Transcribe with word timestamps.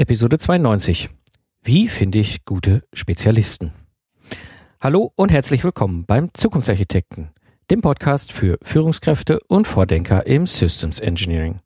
Episode 0.00 0.38
92. 0.38 1.10
Wie 1.64 1.88
finde 1.88 2.20
ich 2.20 2.44
gute 2.44 2.84
Spezialisten? 2.92 3.72
Hallo 4.80 5.12
und 5.16 5.32
herzlich 5.32 5.64
willkommen 5.64 6.04
beim 6.06 6.30
Zukunftsarchitekten, 6.34 7.30
dem 7.68 7.80
Podcast 7.80 8.32
für 8.32 8.58
Führungskräfte 8.62 9.40
und 9.48 9.66
Vordenker 9.66 10.24
im 10.24 10.46
Systems 10.46 11.00
Engineering. 11.00 11.58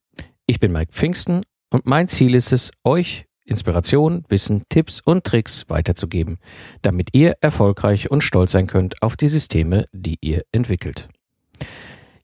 Ich 0.47 0.61
bin 0.61 0.73
Mike 0.73 0.95
Pfingsten 0.95 1.43
und 1.69 1.85
mein 1.85 2.09
Ziel 2.09 2.35
ist 2.35 2.53
es, 2.53 2.71
euch 2.85 3.27
Inspiration, 3.45 4.25
Wissen, 4.31 4.63
Tipps 4.71 5.03
und 5.03 5.25
Tricks 5.25 5.69
weiterzugeben, 5.69 6.39
damit 6.81 7.11
ihr 7.13 7.35
erfolgreich 7.43 8.11
und 8.11 8.25
stolz 8.25 8.53
sein 8.53 8.67
könnt 8.67 9.03
auf 9.03 9.19
die 9.19 9.29
Systeme, 9.29 9.89
die 9.93 10.17
ihr 10.23 10.43
entwickelt. 10.53 11.07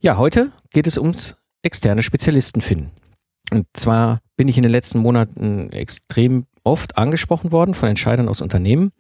Ja, 0.01 0.17
heute 0.17 0.53
geht 0.71 0.87
es 0.87 0.97
ums 0.97 1.37
externe 1.61 2.03
Spezialisten 2.03 2.63
finden. 2.63 2.93
Und 3.51 3.67
zwar 3.75 4.21
bin 4.37 4.49
ich 4.49 4.57
in 4.57 4.63
den 4.63 4.73
letzten 4.73 4.99
Monaten 4.99 5.71
extrem 5.71 6.47
oft 6.65 6.99
angesprochen 6.99 7.53
worden 7.53 7.75
von 7.75 7.89
Entscheidern 7.89 8.29
aus 8.29 8.41
Unternehmen 8.41 8.93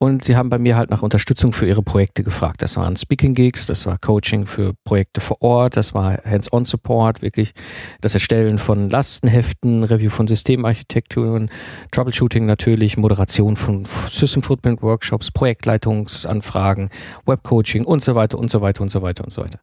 und 0.00 0.24
sie 0.24 0.36
haben 0.36 0.48
bei 0.48 0.58
mir 0.58 0.76
halt 0.76 0.90
nach 0.90 1.02
Unterstützung 1.02 1.52
für 1.52 1.66
ihre 1.66 1.82
Projekte 1.82 2.22
gefragt. 2.22 2.62
Das 2.62 2.76
waren 2.76 2.96
Speaking 2.96 3.34
Gigs, 3.34 3.66
das 3.66 3.84
war 3.84 3.98
Coaching 3.98 4.46
für 4.46 4.74
Projekte 4.84 5.20
vor 5.20 5.42
Ort, 5.42 5.76
das 5.76 5.92
war 5.92 6.18
Hands-on-Support, 6.24 7.20
wirklich 7.20 7.52
das 8.00 8.14
Erstellen 8.14 8.58
von 8.58 8.90
Lastenheften, 8.90 9.82
Review 9.82 10.10
von 10.10 10.28
Systemarchitekturen, 10.28 11.50
Troubleshooting 11.90 12.46
natürlich, 12.46 12.96
Moderation 12.96 13.56
von 13.56 13.86
System 14.08 14.44
Footprint 14.44 14.82
Workshops, 14.82 15.32
Projektleitungsanfragen, 15.32 16.90
Webcoaching 17.26 17.84
und 17.84 18.00
so 18.00 18.14
weiter 18.14 18.38
und 18.38 18.52
so 18.52 18.60
weiter 18.60 18.82
und 18.82 18.90
so 18.90 19.02
weiter 19.02 19.24
und 19.24 19.32
so 19.32 19.42
weiter. 19.42 19.58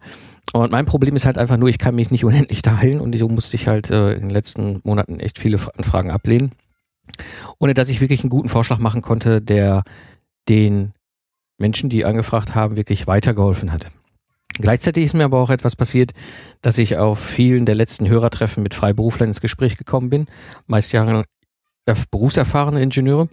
Und 0.52 0.72
mein 0.72 0.86
Problem 0.86 1.16
ist 1.16 1.25
halt 1.25 1.38
einfach 1.38 1.58
nur, 1.58 1.70
ich 1.70 1.80
kann 1.80 1.95
mich 1.95 2.12
nicht 2.12 2.25
unendlich 2.25 2.62
teilen 2.62 3.00
und 3.00 3.17
so 3.17 3.30
musste 3.30 3.55
ich 3.55 3.70
halt 3.70 3.89
äh, 3.89 4.14
in 4.14 4.22
den 4.22 4.30
letzten 4.31 4.81
Monaten 4.84 5.22
echt 5.22 5.39
viele 5.39 5.59
Anfragen 5.77 6.12
ablehnen 6.12 6.52
ohne 7.59 7.73
dass 7.73 7.90
ich 7.90 8.02
wirklich 8.02 8.22
einen 8.22 8.30
guten 8.30 8.50
Vorschlag 8.50 8.80
machen 8.80 9.02
konnte, 9.02 9.41
der 9.41 9.84
den 10.50 10.94
Menschen, 11.58 11.89
die 11.89 12.06
angefragt 12.06 12.56
haben, 12.56 12.78
wirklich 12.78 13.08
weitergeholfen 13.08 13.72
hat. 13.72 13.92
Gleichzeitig 14.58 15.06
ist 15.06 15.14
mir 15.14 15.25
aber 15.25 15.39
auch 15.39 15.50
etwas 15.50 15.75
passiert, 15.75 16.12
dass 16.62 16.78
ich 16.78 16.97
auf 16.97 17.20
vielen 17.20 17.66
der 17.66 17.75
letzten 17.75 18.08
Hörertreffen 18.08 18.64
mit 18.64 18.73
Freiberuflern 18.73 19.30
ins 19.30 19.42
Gespräch 19.42 19.75
gekommen 19.75 20.09
bin, 20.09 20.28
meist 20.67 20.94
Jahre 20.94 21.25
berufserfahrene 22.09 22.81
Ingenieure, 22.81 23.30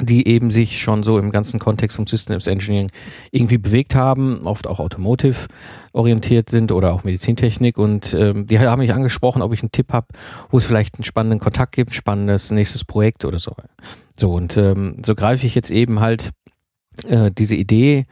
die 0.00 0.28
eben 0.28 0.50
sich 0.50 0.80
schon 0.80 1.02
so 1.02 1.18
im 1.18 1.30
ganzen 1.30 1.58
Kontext 1.58 1.96
vom 1.96 2.06
Systems 2.06 2.46
Engineering 2.46 2.90
irgendwie 3.30 3.58
bewegt 3.58 3.94
haben, 3.94 4.46
oft 4.46 4.66
auch 4.66 4.78
Automotive 4.78 5.46
orientiert 5.92 6.50
sind 6.50 6.70
oder 6.70 6.92
auch 6.92 7.04
Medizintechnik 7.04 7.78
und 7.78 8.12
ähm, 8.12 8.46
die 8.46 8.58
haben 8.58 8.80
mich 8.80 8.92
angesprochen, 8.92 9.40
ob 9.40 9.54
ich 9.54 9.62
einen 9.62 9.72
Tipp 9.72 9.92
habe, 9.92 10.08
wo 10.50 10.58
es 10.58 10.64
vielleicht 10.64 10.96
einen 10.96 11.04
spannenden 11.04 11.40
Kontakt 11.40 11.74
gibt, 11.74 11.94
spannendes 11.94 12.50
nächstes 12.50 12.84
Projekt 12.84 13.24
oder 13.24 13.38
so. 13.38 13.54
So 14.18 14.34
und 14.34 14.56
ähm, 14.58 14.98
so 15.04 15.14
greife 15.14 15.46
ich 15.46 15.54
jetzt 15.54 15.70
eben 15.70 16.00
halt 16.00 16.30
äh, 17.06 17.30
diese 17.30 17.56
Idee 17.56 18.04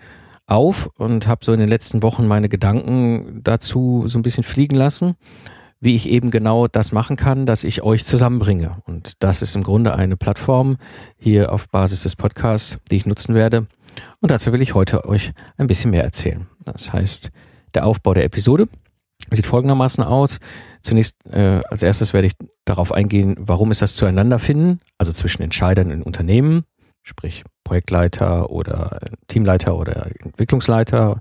auf 0.47 0.89
und 0.99 1.27
habe 1.27 1.45
so 1.45 1.53
in 1.53 1.61
den 1.61 1.69
letzten 1.69 2.03
Wochen 2.03 2.27
meine 2.27 2.49
Gedanken 2.49 3.41
dazu 3.43 4.05
so 4.07 4.19
ein 4.19 4.23
bisschen 4.23 4.45
fliegen 4.45 4.75
lassen 4.75 5.17
wie 5.81 5.95
ich 5.95 6.09
eben 6.09 6.31
genau 6.31 6.67
das 6.67 6.93
machen 6.93 7.17
kann, 7.17 7.47
dass 7.47 7.65
ich 7.65 7.83
euch 7.83 8.05
zusammenbringe. 8.05 8.79
Und 8.87 9.23
das 9.23 9.43
ist 9.43 9.55
im 9.55 9.63
Grunde 9.63 9.95
eine 9.95 10.17
Plattform 10.17 10.77
hier 11.17 11.53
auf 11.53 11.69
Basis 11.69 12.03
des 12.03 12.17
Podcasts, 12.17 12.79
die 12.91 12.97
ich 12.97 13.07
nutzen 13.07 13.35
werde. 13.35 13.67
Und 14.21 14.31
dazu 14.31 14.53
will 14.53 14.63
ich 14.63 14.75
heute 14.75 15.05
euch 15.05 15.33
ein 15.57 15.67
bisschen 15.67 15.91
mehr 15.91 16.05
erzählen. 16.05 16.47
Das 16.65 16.93
heißt, 16.93 17.31
der 17.75 17.87
Aufbau 17.87 18.15
der 18.15 18.25
Episode 18.25 18.69
sieht 19.31 19.47
folgendermaßen 19.47 20.03
aus. 20.03 20.39
Zunächst 20.83 21.17
äh, 21.27 21.61
als 21.71 21.83
erstes 21.83 22.13
werde 22.13 22.27
ich 22.27 22.35
darauf 22.65 22.93
eingehen, 22.93 23.37
warum 23.39 23.71
ist 23.71 23.83
das 23.83 23.97
zueinander 23.97 24.39
finden, 24.39 24.81
also 24.99 25.13
zwischen 25.13 25.43
Entscheidern 25.43 25.91
in 25.91 26.03
Unternehmen, 26.03 26.65
sprich 27.03 27.45
Projektleiter 27.65 28.51
oder 28.51 29.01
Teamleiter 29.29 29.77
oder 29.77 30.11
Entwicklungsleiter 30.21 31.21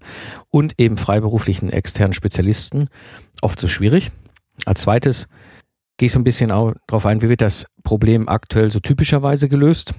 und 0.50 0.74
eben 0.78 0.98
freiberuflichen 0.98 1.70
externen 1.70 2.14
Spezialisten 2.14 2.90
oft 3.42 3.60
so 3.60 3.68
schwierig. 3.68 4.12
Als 4.66 4.82
zweites 4.82 5.28
gehe 5.98 6.08
ich 6.08 6.12
so 6.12 6.20
ein 6.20 6.24
bisschen 6.24 6.50
darauf 6.50 7.06
ein, 7.06 7.22
wie 7.22 7.30
wird 7.30 7.42
das 7.42 7.66
Problem 7.84 8.28
aktuell 8.28 8.70
so 8.70 8.80
typischerweise 8.80 9.50
gelöst 9.50 9.94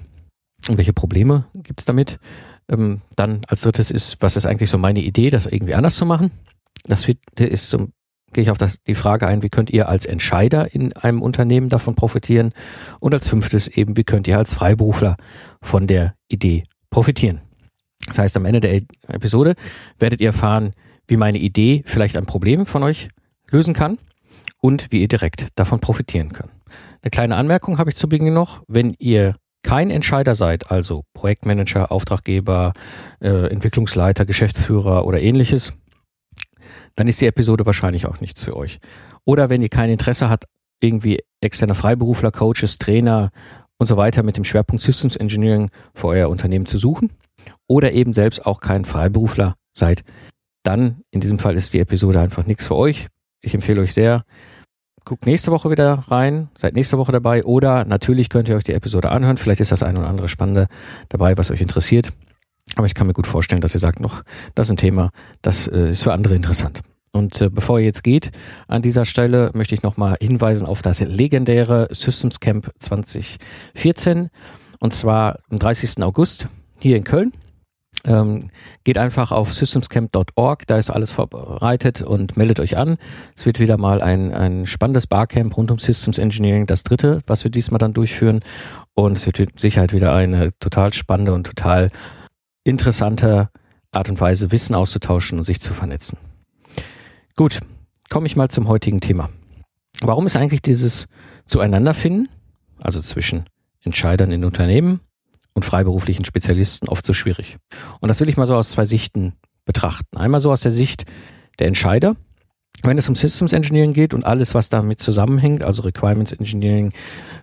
und 0.67 0.77
welche 0.77 0.93
Probleme 0.93 1.45
gibt 1.53 1.81
es 1.81 1.85
damit. 1.85 2.19
Ähm, 2.67 3.01
dann 3.15 3.41
als 3.47 3.61
drittes 3.61 3.91
ist, 3.91 4.17
was 4.21 4.37
ist 4.37 4.45
eigentlich 4.45 4.69
so 4.69 4.77
meine 4.77 5.01
Idee, 5.01 5.29
das 5.29 5.45
irgendwie 5.45 5.75
anders 5.75 5.95
zu 5.95 6.05
machen. 6.05 6.31
Das 6.85 7.05
vierte 7.05 7.45
ist 7.45 7.69
so, 7.69 7.89
gehe 8.33 8.43
ich 8.43 8.49
auf 8.49 8.57
das, 8.57 8.81
die 8.83 8.95
Frage 8.95 9.27
ein, 9.27 9.43
wie 9.43 9.49
könnt 9.49 9.69
ihr 9.69 9.87
als 9.87 10.05
Entscheider 10.05 10.73
in 10.73 10.93
einem 10.93 11.21
Unternehmen 11.21 11.69
davon 11.69 11.95
profitieren? 11.95 12.53
Und 12.99 13.13
als 13.13 13.27
fünftes 13.27 13.67
eben, 13.67 13.97
wie 13.97 14.03
könnt 14.03 14.27
ihr 14.27 14.37
als 14.37 14.53
Freiberufler 14.53 15.17
von 15.61 15.87
der 15.87 16.15
Idee 16.27 16.63
profitieren? 16.89 17.41
Das 18.07 18.19
heißt, 18.19 18.37
am 18.37 18.45
Ende 18.45 18.59
der 18.59 18.81
Episode 19.07 19.55
werdet 19.99 20.21
ihr 20.21 20.27
erfahren, 20.27 20.73
wie 21.07 21.17
meine 21.17 21.37
Idee 21.37 21.83
vielleicht 21.85 22.17
ein 22.17 22.25
Problem 22.25 22.65
von 22.65 22.83
euch 22.83 23.09
lösen 23.51 23.73
kann 23.73 23.99
und 24.65 24.91
wie 24.91 25.01
ihr 25.01 25.07
direkt 25.07 25.49
davon 25.53 25.79
profitieren 25.79 26.33
könnt. 26.33 26.49
Eine 27.03 27.11
kleine 27.11 27.35
Anmerkung 27.35 27.77
habe 27.77 27.91
ich 27.91 27.95
zu 27.95 28.09
Beginn 28.09 28.33
noch. 28.33 28.63
Wenn 28.67 28.95
ihr 28.97 29.35
kein 29.61 29.91
Entscheider 29.91 30.33
seid, 30.33 30.71
also 30.71 31.03
Projektmanager, 31.13 31.91
Auftraggeber, 31.91 32.73
äh, 33.21 33.51
Entwicklungsleiter, 33.51 34.25
Geschäftsführer 34.25 35.05
oder 35.05 35.21
ähnliches, 35.21 35.73
dann 36.95 37.05
ist 37.05 37.21
die 37.21 37.27
Episode 37.27 37.67
wahrscheinlich 37.67 38.07
auch 38.07 38.21
nichts 38.21 38.41
für 38.41 38.57
euch. 38.57 38.79
Oder 39.23 39.51
wenn 39.51 39.61
ihr 39.61 39.69
kein 39.69 39.91
Interesse 39.91 40.31
habt, 40.31 40.45
irgendwie 40.81 41.19
externe 41.41 41.75
Freiberufler, 41.75 42.31
Coaches, 42.31 42.79
Trainer 42.79 43.29
und 43.77 43.85
so 43.85 43.97
weiter 43.97 44.23
mit 44.23 44.35
dem 44.35 44.45
Schwerpunkt 44.45 44.81
Systems 44.81 45.15
Engineering 45.15 45.69
für 45.93 46.07
euer 46.07 46.27
Unternehmen 46.27 46.65
zu 46.65 46.79
suchen 46.79 47.11
oder 47.67 47.91
eben 47.91 48.13
selbst 48.13 48.47
auch 48.47 48.61
kein 48.61 48.83
Freiberufler 48.83 49.57
seid, 49.77 50.03
dann 50.63 51.01
in 51.11 51.19
diesem 51.19 51.37
Fall 51.37 51.55
ist 51.55 51.71
die 51.75 51.79
Episode 51.79 52.19
einfach 52.19 52.47
nichts 52.47 52.65
für 52.65 52.75
euch. 52.75 53.09
Ich 53.41 53.53
empfehle 53.53 53.81
euch 53.81 53.93
sehr, 53.93 54.25
guckt 55.05 55.25
nächste 55.25 55.51
Woche 55.51 55.69
wieder 55.69 56.03
rein, 56.09 56.49
seid 56.55 56.73
nächste 56.73 56.97
Woche 56.97 57.11
dabei 57.11 57.45
oder 57.45 57.85
natürlich 57.85 58.29
könnt 58.29 58.49
ihr 58.49 58.55
euch 58.55 58.63
die 58.63 58.73
Episode 58.73 59.11
anhören. 59.11 59.37
Vielleicht 59.37 59.61
ist 59.61 59.71
das 59.71 59.83
ein 59.83 59.97
oder 59.97 60.07
andere 60.07 60.27
Spannende 60.27 60.67
dabei, 61.09 61.37
was 61.37 61.51
euch 61.51 61.61
interessiert. 61.61 62.11
Aber 62.75 62.87
ich 62.87 62.95
kann 62.95 63.07
mir 63.07 63.13
gut 63.13 63.27
vorstellen, 63.27 63.61
dass 63.61 63.75
ihr 63.75 63.79
sagt 63.79 63.99
noch, 63.99 64.23
das 64.55 64.67
ist 64.67 64.71
ein 64.71 64.77
Thema, 64.77 65.11
das 65.41 65.67
äh, 65.67 65.91
ist 65.91 66.03
für 66.03 66.13
andere 66.13 66.35
interessant. 66.35 66.81
Und 67.11 67.39
äh, 67.39 67.49
bevor 67.49 67.79
ihr 67.79 67.85
jetzt 67.85 68.03
geht, 68.03 68.31
an 68.67 68.81
dieser 68.81 69.05
Stelle 69.05 69.51
möchte 69.53 69.75
ich 69.75 69.83
nochmal 69.83 70.17
hinweisen 70.19 70.67
auf 70.67 70.81
das 70.81 70.99
legendäre 70.99 71.87
Systems 71.91 72.39
Camp 72.39 72.71
2014. 72.79 74.29
Und 74.79 74.93
zwar 74.93 75.39
am 75.49 75.59
30. 75.59 76.03
August 76.03 76.47
hier 76.79 76.97
in 76.97 77.05
Köln. 77.05 77.31
Ähm, 78.03 78.49
geht 78.83 78.97
einfach 78.97 79.31
auf 79.31 79.53
systemscamp.org, 79.53 80.67
da 80.67 80.77
ist 80.77 80.89
alles 80.89 81.11
vorbereitet 81.11 82.01
und 82.01 82.37
meldet 82.37 82.59
euch 82.59 82.77
an. 82.77 82.97
Es 83.35 83.45
wird 83.45 83.59
wieder 83.59 83.77
mal 83.77 84.01
ein, 84.01 84.33
ein 84.33 84.67
spannendes 84.67 85.07
Barcamp 85.07 85.57
rund 85.57 85.71
um 85.71 85.79
Systems 85.79 86.19
Engineering, 86.19 86.67
das 86.67 86.83
dritte, 86.83 87.21
was 87.25 87.43
wir 87.43 87.51
diesmal 87.51 87.79
dann 87.79 87.93
durchführen. 87.93 88.41
Und 88.93 89.17
es 89.17 89.25
wird 89.25 89.39
mit 89.39 89.59
Sicherheit 89.59 89.91
wieder 89.93 90.13
eine 90.13 90.51
total 90.59 90.93
spannende 90.93 91.33
und 91.33 91.45
total 91.45 91.89
interessante 92.63 93.49
Art 93.91 94.09
und 94.09 94.19
Weise, 94.19 94.51
Wissen 94.51 94.75
auszutauschen 94.75 95.37
und 95.37 95.43
sich 95.43 95.59
zu 95.59 95.73
vernetzen. 95.73 96.17
Gut, 97.35 97.59
komme 98.09 98.27
ich 98.27 98.35
mal 98.35 98.49
zum 98.49 98.67
heutigen 98.67 99.01
Thema. 99.01 99.29
Warum 100.01 100.25
ist 100.25 100.35
eigentlich 100.35 100.61
dieses 100.61 101.07
Zueinanderfinden, 101.45 102.29
also 102.79 102.99
zwischen 102.99 103.45
Entscheidern 103.81 104.31
in 104.31 104.43
Unternehmen 104.43 104.99
und 105.55 105.65
freiberuflichen 105.65 106.25
Spezialisten 106.25 106.87
oft 106.87 107.05
so 107.05 107.13
schwierig. 107.13 107.57
Und 108.01 108.09
das 108.09 108.19
will 108.19 108.29
ich 108.29 108.37
mal 108.37 108.45
so 108.45 108.55
aus 108.55 108.69
zwei 108.71 108.85
Sichten 108.85 109.33
betrachten. 109.65 110.17
Einmal 110.17 110.39
so 110.39 110.51
aus 110.51 110.61
der 110.61 110.71
Sicht 110.71 111.05
der 111.57 111.67
Entscheider, 111.67 112.15
wenn 112.83 112.97
es 112.97 113.09
um 113.09 113.15
Systems 113.15 113.53
Engineering 113.53 113.93
geht 113.93 114.13
und 114.13 114.25
alles, 114.25 114.53
was 114.53 114.69
damit 114.69 114.99
zusammenhängt, 114.99 115.63
also 115.63 115.81
Requirements 115.83 116.33
Engineering, 116.33 116.91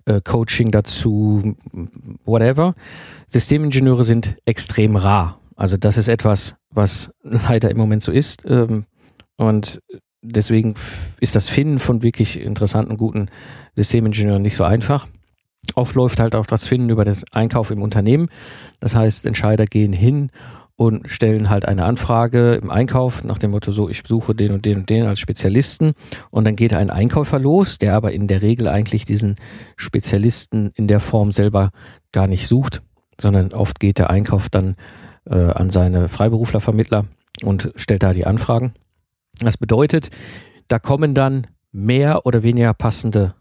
äh, 0.04 0.20
Coaching 0.22 0.70
dazu, 0.70 1.56
whatever, 2.24 2.74
Systemingenieure 3.26 4.04
sind 4.04 4.36
extrem 4.44 4.94
rar. 4.94 5.40
Also 5.56 5.76
das 5.76 5.96
ist 5.96 6.08
etwas, 6.08 6.54
was 6.70 7.12
leider 7.22 7.70
im 7.70 7.78
Moment 7.78 8.02
so 8.02 8.12
ist. 8.12 8.42
Ähm, 8.46 8.84
und 9.36 9.80
deswegen 10.20 10.74
ist 11.18 11.34
das 11.34 11.48
Finden 11.48 11.78
von 11.78 12.02
wirklich 12.02 12.38
interessanten, 12.38 12.96
guten 12.96 13.28
Systemingenieuren 13.74 14.42
nicht 14.42 14.56
so 14.56 14.64
einfach. 14.64 15.08
Oft 15.74 15.94
läuft 15.94 16.20
halt 16.20 16.34
auch 16.34 16.46
das 16.46 16.66
Finden 16.66 16.90
über 16.90 17.04
den 17.04 17.16
Einkauf 17.30 17.70
im 17.70 17.82
Unternehmen. 17.82 18.28
Das 18.80 18.94
heißt, 18.94 19.26
Entscheider 19.26 19.66
gehen 19.66 19.92
hin 19.92 20.30
und 20.76 21.08
stellen 21.08 21.50
halt 21.50 21.64
eine 21.66 21.84
Anfrage 21.84 22.54
im 22.54 22.70
Einkauf 22.70 23.22
nach 23.24 23.38
dem 23.38 23.52
Motto 23.52 23.70
so, 23.70 23.88
ich 23.88 24.02
suche 24.04 24.34
den 24.34 24.52
und 24.52 24.64
den 24.64 24.78
und 24.78 24.90
den 24.90 25.06
als 25.06 25.20
Spezialisten 25.20 25.92
und 26.30 26.44
dann 26.44 26.56
geht 26.56 26.72
ein 26.72 26.90
Einkäufer 26.90 27.38
los, 27.38 27.78
der 27.78 27.94
aber 27.94 28.12
in 28.12 28.26
der 28.26 28.42
Regel 28.42 28.68
eigentlich 28.68 29.04
diesen 29.04 29.36
Spezialisten 29.76 30.72
in 30.74 30.88
der 30.88 31.00
Form 31.00 31.30
selber 31.30 31.70
gar 32.10 32.26
nicht 32.26 32.48
sucht, 32.48 32.82
sondern 33.20 33.52
oft 33.52 33.78
geht 33.78 33.98
der 33.98 34.10
Einkauf 34.10 34.48
dann 34.48 34.76
äh, 35.26 35.36
an 35.36 35.70
seine 35.70 36.08
Freiberuflervermittler 36.08 37.04
und 37.44 37.72
stellt 37.76 38.02
da 38.02 38.12
die 38.12 38.26
Anfragen. 38.26 38.74
Das 39.40 39.56
bedeutet, 39.56 40.10
da 40.68 40.78
kommen 40.78 41.14
dann 41.14 41.46
mehr 41.70 42.26
oder 42.26 42.42
weniger 42.42 42.74
passende 42.74 43.34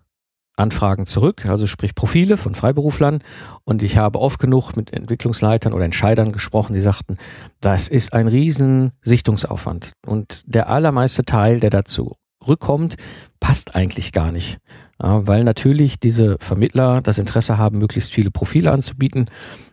Anfragen 0.61 1.05
zurück, 1.05 1.45
also 1.45 1.67
sprich 1.67 1.95
Profile 1.95 2.37
von 2.37 2.55
Freiberuflern. 2.55 3.19
Und 3.63 3.83
ich 3.83 3.97
habe 3.97 4.19
oft 4.19 4.39
genug 4.39 4.75
mit 4.75 4.93
Entwicklungsleitern 4.93 5.73
oder 5.73 5.85
Entscheidern 5.85 6.31
gesprochen, 6.31 6.73
die 6.73 6.79
sagten, 6.79 7.15
das 7.59 7.89
ist 7.89 8.13
ein 8.13 8.27
riesen 8.27 8.91
Sichtungsaufwand. 9.01 9.91
Und 10.05 10.43
der 10.45 10.69
allermeiste 10.69 11.25
Teil, 11.25 11.59
der 11.59 11.69
dazu 11.69 12.15
rückkommt, 12.47 12.95
passt 13.39 13.75
eigentlich 13.75 14.11
gar 14.11 14.31
nicht. 14.31 14.59
Ja, 15.01 15.25
weil 15.27 15.43
natürlich 15.43 15.99
diese 15.99 16.37
Vermittler 16.39 17.01
das 17.01 17.17
Interesse 17.17 17.57
haben, 17.57 17.79
möglichst 17.79 18.13
viele 18.13 18.31
Profile 18.31 18.71
anzubieten. 18.71 19.29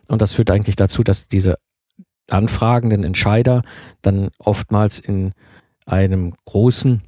Und 0.08 0.22
das 0.22 0.32
führt 0.32 0.50
eigentlich 0.50 0.76
dazu, 0.76 1.02
dass 1.02 1.28
diese 1.28 1.56
anfragenden 2.30 3.04
Entscheider 3.04 3.62
dann 4.02 4.30
oftmals 4.38 4.98
in 4.98 5.32
einem 5.86 6.34
großen 6.44 7.02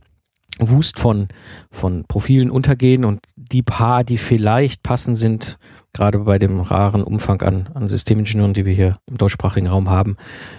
Wust 0.69 0.99
von, 0.99 1.29
von 1.71 2.05
Profilen 2.07 2.51
untergehen 2.51 3.05
und 3.05 3.21
die 3.37 3.63
paar, 3.63 4.05
die 4.05 4.19
vielleicht 4.19 4.83
passend 4.83 5.17
sind, 5.17 5.59
gerade 5.93 6.19
bei 6.21 6.39
dem 6.39 6.61
raren 6.61 7.03
Umfang 7.03 7.43
an, 7.43 7.69
an 7.75 7.89
Systemingenieuren, 7.89 8.55
die 8.55 8.65
wir 8.65 8.75
hier 8.75 8.99
im 9.07 9.19
deutschsprachigen 9.19 9.67
Raum 9.67 9.89
haben, 9.89 10.17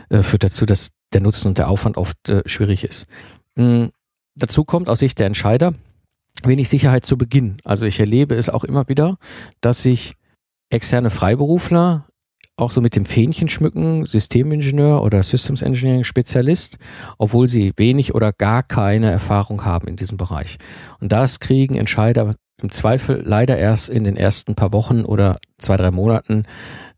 äh, 0.09 0.24
führt 0.24 0.44
dazu, 0.44 0.65
dass 0.65 0.92
der 1.13 1.21
Nutzen 1.21 1.50
und 1.50 1.57
der 1.57 1.69
Aufwand 1.69 1.98
oft 1.98 2.30
äh, 2.30 2.42
schwierig 2.45 2.83
ist. 2.83 3.07
Mhm. 3.56 3.92
Dazu 4.36 4.63
kommt 4.63 4.89
aus 4.89 5.00
Sicht 5.00 5.19
der 5.19 5.27
Entscheider 5.27 5.74
wenig 6.44 6.69
Sicherheit 6.69 7.06
zu 7.06 7.18
Beginn. 7.18 7.57
Also 7.63 7.86
ich 7.86 8.00
erlebe 8.00 8.36
es 8.36 8.50
auch 8.50 8.63
immer 8.63 8.88
wieder, 8.88 9.18
dass 9.59 9.83
sich 9.83 10.15
externe 10.69 11.09
Freiberufler 11.09 12.07
auch 12.62 12.72
so 12.72 12.80
mit 12.80 12.96
dem 12.96 13.06
Fähnchen 13.06 13.50
schmücken, 13.50 14.06
Systemingenieur 14.06 15.04
oder 15.04 15.24
Systems 15.24 15.62
Engineering 15.62 16.04
Spezialist, 16.04 16.78
obwohl 17.18 17.48
sie 17.48 17.74
wenig 17.75 18.13
oder 18.16 18.31
gar 18.31 18.63
keine 18.63 19.12
Erfahrung 19.12 19.66
haben 19.66 19.88
in 19.88 19.96
diesem 19.96 20.18
Bereich. 20.18 20.58
Und 21.00 21.12
das 21.12 21.40
kriegen 21.40 21.75
Entscheider 21.75 22.36
im 22.62 22.69
Zweifel 22.69 23.24
leider 23.25 23.58
erst 23.58 23.90
in 23.90 24.04
den 24.04 24.16
ersten 24.16 24.56
paar 24.56 24.72
Wochen 24.72 25.04
oder 25.04 25.40
zwei, 25.58 25.78
drei 25.78 25.92
Monaten 25.92 26.44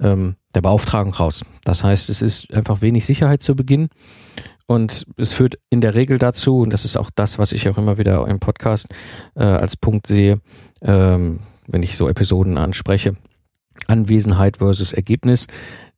ähm, 0.01 0.35
der 0.53 0.61
Beauftragung 0.61 1.13
raus. 1.13 1.45
Das 1.63 1.83
heißt, 1.83 2.09
es 2.09 2.21
ist 2.21 2.53
einfach 2.53 2.81
wenig 2.81 3.05
Sicherheit 3.05 3.41
zu 3.41 3.55
Beginn. 3.55 3.87
Und 4.65 5.05
es 5.17 5.33
führt 5.33 5.55
in 5.69 5.81
der 5.81 5.93
Regel 5.93 6.17
dazu, 6.17 6.59
und 6.59 6.71
das 6.71 6.85
ist 6.85 6.97
auch 6.97 7.09
das, 7.13 7.37
was 7.37 7.51
ich 7.51 7.67
auch 7.67 7.77
immer 7.77 7.97
wieder 7.97 8.27
im 8.27 8.39
Podcast 8.39 8.87
äh, 9.35 9.43
als 9.43 9.75
Punkt 9.75 10.07
sehe, 10.07 10.39
ähm, 10.81 11.39
wenn 11.67 11.83
ich 11.83 11.97
so 11.97 12.07
Episoden 12.07 12.57
anspreche, 12.57 13.15
Anwesenheit 13.87 14.57
versus 14.57 14.93
Ergebnis. 14.93 15.47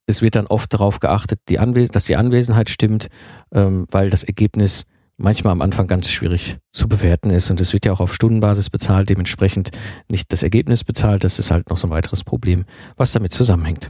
Es 0.06 0.22
wird 0.22 0.36
dann 0.36 0.48
oft 0.48 0.74
darauf 0.74 1.00
geachtet, 1.00 1.40
die 1.50 1.56
dass 1.56 2.06
die 2.06 2.16
Anwesenheit 2.16 2.70
stimmt, 2.70 3.08
ähm, 3.54 3.88
weil 3.90 4.10
das 4.10 4.24
Ergebnis 4.24 4.86
manchmal 5.18 5.52
am 5.52 5.62
Anfang 5.62 5.88
ganz 5.88 6.10
schwierig 6.10 6.58
zu 6.72 6.88
bewerten 6.88 7.30
ist. 7.30 7.50
Und 7.50 7.62
es 7.62 7.74
wird 7.74 7.86
ja 7.86 7.94
auch 7.94 8.02
auf 8.02 8.14
Stundenbasis 8.14 8.70
bezahlt, 8.70 9.10
dementsprechend 9.10 9.72
nicht 10.10 10.32
das 10.32 10.44
Ergebnis 10.44 10.84
bezahlt. 10.84 11.24
Das 11.24 11.40
ist 11.40 11.52
halt 11.52 11.70
noch 11.70 11.78
so 11.78 11.88
ein 11.88 11.92
weiteres 11.92 12.24
Problem, 12.24 12.66
was 12.98 13.14
damit 13.14 13.32
zusammenhängt. 13.32 13.90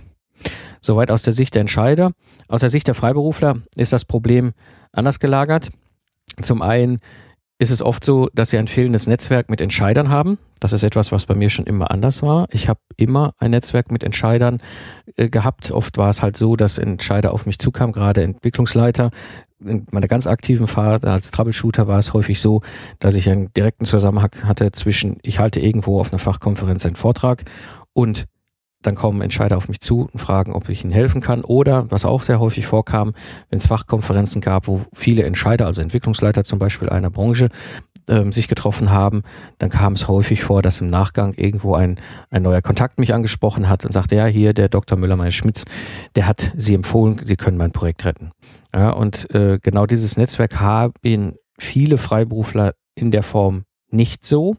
Soweit 0.81 1.09
aus 1.09 1.23
der 1.23 1.33
Sicht 1.33 1.55
der 1.55 1.61
Entscheider. 1.61 2.11
Aus 2.47 2.61
der 2.61 2.69
Sicht 2.69 2.87
der 2.87 2.95
Freiberufler 2.95 3.61
ist 3.75 3.91
das 3.91 4.05
Problem 4.05 4.53
anders 4.91 5.19
gelagert. 5.19 5.69
Zum 6.41 6.61
einen 6.61 6.99
ist 7.57 7.71
es 7.71 7.81
oft 7.81 8.03
so, 8.03 8.29
dass 8.33 8.49
sie 8.49 8.57
ein 8.57 8.67
fehlendes 8.67 9.07
Netzwerk 9.07 9.49
mit 9.49 9.61
Entscheidern 9.61 10.09
haben. 10.09 10.37
Das 10.59 10.73
ist 10.73 10.83
etwas, 10.83 11.11
was 11.11 11.25
bei 11.25 11.35
mir 11.35 11.49
schon 11.49 11.65
immer 11.65 11.89
anders 11.89 12.21
war. 12.21 12.47
Ich 12.51 12.67
habe 12.67 12.79
immer 12.97 13.33
ein 13.37 13.51
Netzwerk 13.51 13.91
mit 13.91 14.03
Entscheidern 14.03 14.61
äh, 15.15 15.29
gehabt. 15.29 15.71
Oft 15.71 15.97
war 15.97 16.09
es 16.09 16.21
halt 16.21 16.35
so, 16.35 16.55
dass 16.55 16.77
Entscheider 16.77 17.33
auf 17.33 17.45
mich 17.45 17.57
zukamen, 17.59 17.93
gerade 17.93 18.23
Entwicklungsleiter. 18.23 19.11
In 19.59 19.87
meiner 19.91 20.07
ganz 20.07 20.27
aktiven 20.27 20.67
Fahrt 20.67 21.05
als 21.05 21.31
Troubleshooter 21.31 21.87
war 21.87 21.99
es 21.99 22.13
häufig 22.13 22.41
so, 22.41 22.61
dass 22.99 23.15
ich 23.15 23.29
einen 23.29 23.53
direkten 23.53 23.85
Zusammenhang 23.85 24.31
hatte 24.43 24.71
zwischen, 24.71 25.17
ich 25.21 25.39
halte 25.39 25.61
irgendwo 25.61 25.99
auf 26.01 26.11
einer 26.11 26.19
Fachkonferenz 26.19 26.85
einen 26.85 26.95
Vortrag 26.95 27.45
und 27.93 28.25
dann 28.85 28.95
kommen 28.95 29.21
Entscheider 29.21 29.57
auf 29.57 29.67
mich 29.67 29.81
zu 29.81 30.09
und 30.11 30.19
fragen, 30.19 30.53
ob 30.53 30.69
ich 30.69 30.83
ihnen 30.83 30.93
helfen 30.93 31.21
kann. 31.21 31.43
Oder, 31.43 31.89
was 31.91 32.05
auch 32.05 32.23
sehr 32.23 32.39
häufig 32.39 32.65
vorkam, 32.65 33.13
wenn 33.49 33.57
es 33.57 33.67
Fachkonferenzen 33.67 34.41
gab, 34.41 34.67
wo 34.67 34.81
viele 34.93 35.23
Entscheider, 35.23 35.65
also 35.65 35.81
Entwicklungsleiter 35.81 36.43
zum 36.43 36.59
Beispiel 36.59 36.89
einer 36.89 37.09
Branche, 37.09 37.49
ähm, 38.07 38.31
sich 38.31 38.47
getroffen 38.47 38.91
haben, 38.91 39.23
dann 39.57 39.69
kam 39.69 39.93
es 39.93 40.07
häufig 40.07 40.43
vor, 40.43 40.61
dass 40.61 40.81
im 40.81 40.89
Nachgang 40.89 41.33
irgendwo 41.33 41.73
ein, 41.75 41.99
ein 42.29 42.43
neuer 42.43 42.61
Kontakt 42.61 42.99
mich 42.99 43.13
angesprochen 43.13 43.67
hat 43.67 43.85
und 43.85 43.91
sagte, 43.91 44.15
ja, 44.15 44.25
hier 44.25 44.53
der 44.53 44.69
Dr. 44.69 44.97
Müller-Meyer-Schmitz, 44.97 45.65
der 46.15 46.27
hat 46.27 46.51
Sie 46.55 46.75
empfohlen, 46.75 47.21
Sie 47.23 47.35
können 47.35 47.57
mein 47.57 47.71
Projekt 47.71 48.05
retten. 48.05 48.31
Ja, 48.75 48.91
und 48.91 49.33
äh, 49.33 49.59
genau 49.61 49.85
dieses 49.85 50.17
Netzwerk 50.17 50.59
haben 50.59 51.33
viele 51.57 51.97
Freiberufler 51.97 52.73
in 52.95 53.11
der 53.11 53.23
Form 53.23 53.63
nicht 53.89 54.25
so. 54.25 54.55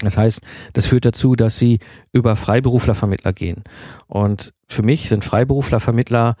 Das 0.00 0.16
heißt, 0.16 0.40
das 0.72 0.86
führt 0.86 1.04
dazu, 1.04 1.34
dass 1.34 1.58
sie 1.58 1.78
über 2.12 2.36
Freiberuflervermittler 2.36 3.32
gehen. 3.32 3.64
Und 4.06 4.52
für 4.68 4.82
mich 4.82 5.08
sind 5.08 5.24
Freiberuflervermittler 5.24 6.36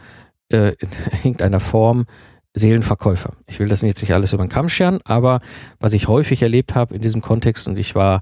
äh, 0.48 0.72
in 0.78 0.88
irgendeiner 1.24 1.60
Form 1.60 2.06
Seelenverkäufer. 2.54 3.30
Ich 3.46 3.58
will 3.58 3.68
das 3.68 3.82
jetzt 3.82 4.00
nicht 4.00 4.14
alles 4.14 4.32
über 4.32 4.44
den 4.44 4.50
Kamm 4.50 4.68
scheren, 4.68 5.00
aber 5.04 5.40
was 5.80 5.92
ich 5.92 6.06
häufig 6.06 6.42
erlebt 6.42 6.74
habe 6.74 6.94
in 6.94 7.00
diesem 7.00 7.20
Kontext, 7.20 7.66
und 7.66 7.78
ich 7.78 7.94
war 7.94 8.20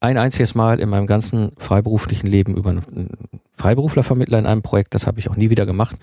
ein 0.00 0.18
einziges 0.18 0.54
Mal 0.54 0.80
in 0.80 0.88
meinem 0.88 1.06
ganzen 1.06 1.52
freiberuflichen 1.58 2.28
Leben 2.28 2.56
über 2.56 2.70
einen 2.70 3.10
Freiberuflervermittler 3.52 4.38
in 4.38 4.46
einem 4.46 4.62
Projekt, 4.62 4.94
das 4.94 5.06
habe 5.06 5.20
ich 5.20 5.30
auch 5.30 5.36
nie 5.36 5.50
wieder 5.50 5.66
gemacht. 5.66 5.96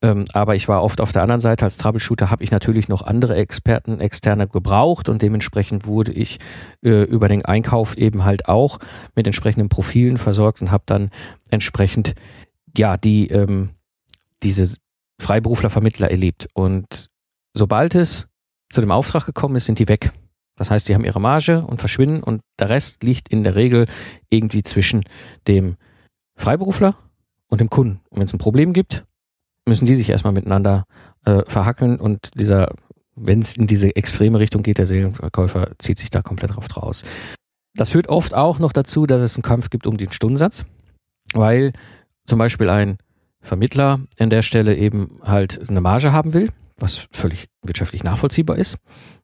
Ähm, 0.00 0.26
aber 0.32 0.54
ich 0.54 0.68
war 0.68 0.82
oft 0.82 1.00
auf 1.00 1.10
der 1.10 1.22
anderen 1.22 1.40
Seite 1.40 1.64
als 1.64 1.76
Troubleshooter, 1.76 2.30
habe 2.30 2.44
ich 2.44 2.52
natürlich 2.52 2.88
noch 2.88 3.02
andere 3.02 3.34
Experten, 3.34 3.98
externe 3.98 4.46
gebraucht 4.46 5.08
und 5.08 5.22
dementsprechend 5.22 5.86
wurde 5.86 6.12
ich 6.12 6.38
äh, 6.84 7.02
über 7.02 7.28
den 7.28 7.44
Einkauf 7.44 7.96
eben 7.96 8.24
halt 8.24 8.48
auch 8.48 8.78
mit 9.16 9.26
entsprechenden 9.26 9.68
Profilen 9.68 10.16
versorgt 10.16 10.62
und 10.62 10.70
habe 10.70 10.84
dann 10.86 11.10
entsprechend 11.50 12.14
ja 12.76 12.96
die 12.96 13.26
ähm, 13.28 13.70
diese 14.44 14.76
Freiberuflervermittler 15.20 16.10
erlebt. 16.10 16.48
Und 16.52 17.08
sobald 17.54 17.96
es 17.96 18.28
zu 18.70 18.80
dem 18.80 18.92
Auftrag 18.92 19.26
gekommen 19.26 19.56
ist, 19.56 19.66
sind 19.66 19.80
die 19.80 19.88
weg. 19.88 20.12
Das 20.56 20.70
heißt, 20.70 20.88
die 20.88 20.94
haben 20.94 21.04
ihre 21.04 21.20
Marge 21.20 21.64
und 21.64 21.78
verschwinden 21.78 22.22
und 22.22 22.42
der 22.58 22.68
Rest 22.68 23.02
liegt 23.02 23.28
in 23.28 23.44
der 23.44 23.54
Regel 23.54 23.86
irgendwie 24.28 24.62
zwischen 24.62 25.04
dem 25.46 25.76
Freiberufler 26.36 26.96
und 27.48 27.60
dem 27.60 27.70
Kunden. 27.70 28.00
Und 28.10 28.18
wenn 28.18 28.26
es 28.26 28.32
ein 28.32 28.38
Problem 28.38 28.72
gibt, 28.72 29.04
müssen 29.68 29.86
die 29.86 29.94
sich 29.94 30.10
erstmal 30.10 30.32
miteinander 30.32 30.84
äh, 31.24 31.42
verhackeln 31.46 32.00
und 32.00 32.30
dieser, 32.38 32.74
wenn 33.14 33.40
es 33.40 33.56
in 33.56 33.66
diese 33.66 33.94
extreme 33.94 34.40
Richtung 34.40 34.62
geht, 34.62 34.78
der 34.78 34.86
Seelenverkäufer 34.86 35.72
zieht 35.78 35.98
sich 35.98 36.10
da 36.10 36.22
komplett 36.22 36.56
drauf 36.56 36.76
raus. 36.76 37.04
Das 37.74 37.90
führt 37.90 38.08
oft 38.08 38.34
auch 38.34 38.58
noch 38.58 38.72
dazu, 38.72 39.06
dass 39.06 39.22
es 39.22 39.36
einen 39.36 39.42
Kampf 39.42 39.70
gibt 39.70 39.86
um 39.86 39.96
den 39.96 40.12
Stundensatz, 40.12 40.64
weil 41.34 41.72
zum 42.26 42.38
Beispiel 42.38 42.68
ein 42.68 42.98
Vermittler 43.40 44.00
an 44.18 44.30
der 44.30 44.42
Stelle 44.42 44.76
eben 44.76 45.20
halt 45.22 45.70
eine 45.70 45.80
Marge 45.80 46.12
haben 46.12 46.34
will, 46.34 46.50
was 46.76 47.08
völlig 47.12 47.46
wirtschaftlich 47.62 48.04
nachvollziehbar 48.04 48.56
ist. 48.56 48.78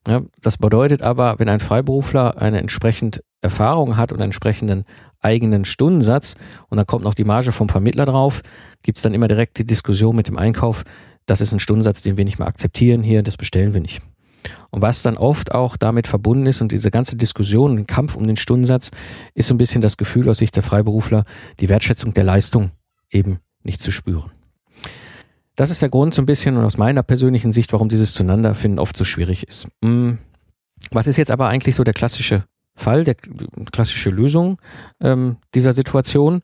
Ja, 0.06 0.22
das 0.40 0.58
bedeutet 0.58 1.02
aber, 1.02 1.38
wenn 1.38 1.48
ein 1.48 1.60
Freiberufler 1.60 2.40
eine 2.40 2.60
entsprechend 2.60 3.22
Erfahrung 3.44 3.96
hat 3.96 4.10
und 4.10 4.18
einen 4.18 4.30
entsprechenden 4.30 4.84
eigenen 5.20 5.64
Stundensatz 5.64 6.34
und 6.68 6.76
dann 6.76 6.86
kommt 6.86 7.04
noch 7.04 7.14
die 7.14 7.24
Marge 7.24 7.52
vom 7.52 7.68
Vermittler 7.68 8.06
drauf, 8.06 8.42
gibt 8.82 8.98
es 8.98 9.02
dann 9.02 9.14
immer 9.14 9.28
direkt 9.28 9.58
die 9.58 9.66
Diskussion 9.66 10.16
mit 10.16 10.28
dem 10.28 10.36
Einkauf, 10.36 10.84
das 11.26 11.40
ist 11.40 11.52
ein 11.52 11.60
Stundensatz, 11.60 12.02
den 12.02 12.16
wir 12.16 12.24
nicht 12.24 12.38
mehr 12.38 12.48
akzeptieren 12.48 13.02
hier, 13.02 13.22
das 13.22 13.36
bestellen 13.36 13.72
wir 13.72 13.80
nicht. 13.80 14.02
Und 14.70 14.82
was 14.82 15.02
dann 15.02 15.16
oft 15.16 15.52
auch 15.52 15.76
damit 15.76 16.06
verbunden 16.06 16.46
ist 16.46 16.60
und 16.60 16.72
diese 16.72 16.90
ganze 16.90 17.16
Diskussion, 17.16 17.76
den 17.76 17.86
Kampf 17.86 18.16
um 18.16 18.26
den 18.26 18.36
Stundensatz, 18.36 18.90
ist 19.34 19.48
so 19.48 19.54
ein 19.54 19.58
bisschen 19.58 19.80
das 19.80 19.96
Gefühl 19.96 20.28
aus 20.28 20.38
Sicht 20.38 20.56
der 20.56 20.62
Freiberufler, 20.62 21.24
die 21.60 21.68
Wertschätzung 21.68 22.12
der 22.12 22.24
Leistung 22.24 22.72
eben 23.10 23.38
nicht 23.62 23.80
zu 23.80 23.90
spüren. 23.90 24.30
Das 25.56 25.70
ist 25.70 25.80
der 25.80 25.88
Grund 25.88 26.12
so 26.12 26.20
ein 26.20 26.26
bisschen 26.26 26.56
und 26.56 26.64
aus 26.64 26.76
meiner 26.76 27.02
persönlichen 27.02 27.52
Sicht, 27.52 27.72
warum 27.72 27.88
dieses 27.88 28.12
Zueinanderfinden 28.12 28.78
oft 28.78 28.96
so 28.96 29.04
schwierig 29.04 29.46
ist. 29.46 29.68
Hm, 29.82 30.18
was 30.90 31.06
ist 31.06 31.16
jetzt 31.16 31.30
aber 31.30 31.48
eigentlich 31.48 31.76
so 31.76 31.84
der 31.84 31.94
klassische 31.94 32.44
Fall, 32.74 33.04
der 33.04 33.16
klassische 33.72 34.10
Lösung 34.10 34.60
ähm, 35.00 35.36
dieser 35.54 35.72
Situation? 35.72 36.42